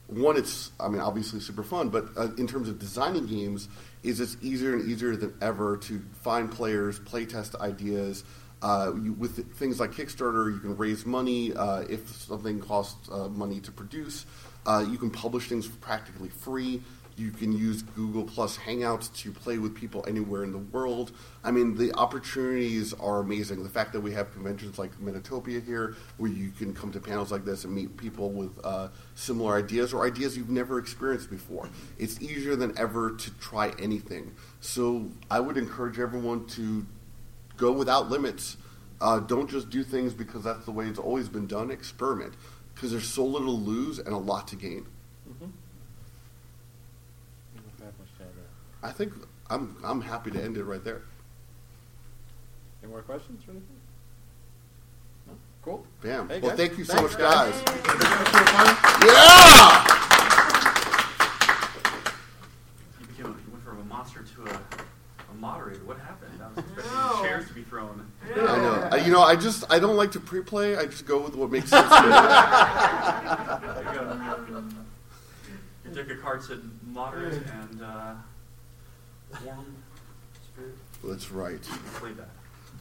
[0.07, 3.69] one, it's I mean obviously super fun, but uh, in terms of designing games,
[4.03, 8.23] is it's easier and easier than ever to find players, play test ideas.
[8.61, 13.27] Uh, you, with things like Kickstarter, you can raise money uh, if something costs uh,
[13.29, 14.25] money to produce.
[14.65, 16.81] Uh, you can publish things for practically free.
[17.17, 21.11] You can use Google Plus Hangouts to play with people anywhere in the world.
[21.43, 23.63] I mean, the opportunities are amazing.
[23.63, 27.31] The fact that we have conventions like Metatopia here, where you can come to panels
[27.31, 31.69] like this and meet people with uh, similar ideas or ideas you've never experienced before.
[31.99, 34.33] It's easier than ever to try anything.
[34.61, 36.85] So I would encourage everyone to
[37.57, 38.57] go without limits.
[39.01, 41.71] Uh, don't just do things because that's the way it's always been done.
[41.71, 42.35] Experiment
[42.73, 44.85] because there's so little to lose and a lot to gain.
[45.29, 45.47] Mm-hmm.
[48.83, 49.13] I think
[49.49, 51.03] I'm I'm happy to end it right there.
[52.81, 53.67] Any more questions or anything?
[55.27, 55.33] No?
[55.61, 55.85] Cool.
[56.01, 56.27] Bam.
[56.29, 56.57] Hey, well, guys.
[56.57, 57.61] thank you so Thanks, much, guys.
[57.61, 57.85] guys.
[59.05, 59.85] Yeah.
[62.99, 64.60] You became a, you went from a monster to a,
[65.41, 65.83] a moderator.
[65.85, 66.39] What happened?
[66.39, 67.21] That was expecting No.
[67.21, 68.11] chairs to be thrown.
[68.35, 68.89] I know.
[68.91, 70.75] I, you know, I just I don't like to pre-play.
[70.77, 71.87] I just go with what makes sense.
[71.89, 72.09] to me.
[72.09, 74.63] There you go.
[75.85, 78.13] Your deck of said moderate and uh,
[79.43, 79.75] warm
[80.53, 80.75] spirit.
[81.03, 81.59] That's right.
[81.67, 82.29] You played that.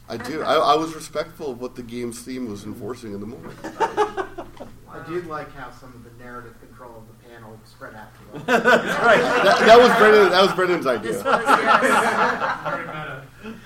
[0.07, 0.41] I do.
[0.43, 3.57] I, I was respectful of what the game's theme was enforcing in the moment.
[3.63, 8.37] I did like how some of the narrative control of the panel spread out to
[8.37, 8.45] us.
[8.45, 10.29] That, that was Brendan.
[10.29, 11.11] That was Brendan's idea.
[11.13, 11.33] Was, yes.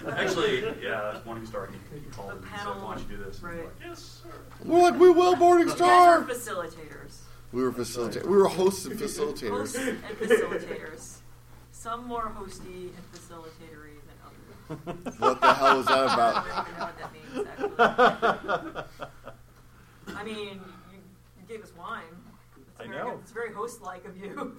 [0.07, 3.39] Actually, yeah, Morningstar, he, he called The and said, panel, why don't you do this?
[3.39, 3.65] And we're right.
[3.65, 4.30] like, yes, sir.
[4.63, 7.17] We're like, we will, Morning You guys facilitators.
[7.51, 8.26] We were facilitators.
[8.26, 9.49] We were hosts and facilitators.
[9.49, 11.17] Hosts and facilitators.
[11.71, 15.19] Some more hosty and facilitatory than others.
[15.19, 16.45] What the hell is that I about?
[16.45, 17.47] don't even know what that means,
[20.07, 20.15] actually.
[20.15, 20.61] I mean,
[20.91, 20.99] you,
[21.38, 22.03] you gave us wine.
[22.86, 23.19] It's I very, know.
[23.21, 24.55] It's very host-like of you.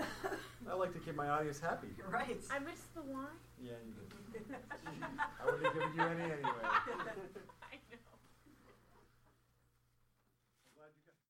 [0.70, 1.88] I like to keep my audience happy.
[1.96, 2.36] You're right.
[2.50, 3.26] I missed the wine.
[3.62, 3.92] Yeah, you
[4.32, 4.56] did.
[5.40, 6.64] I wouldn't have given you any anyway.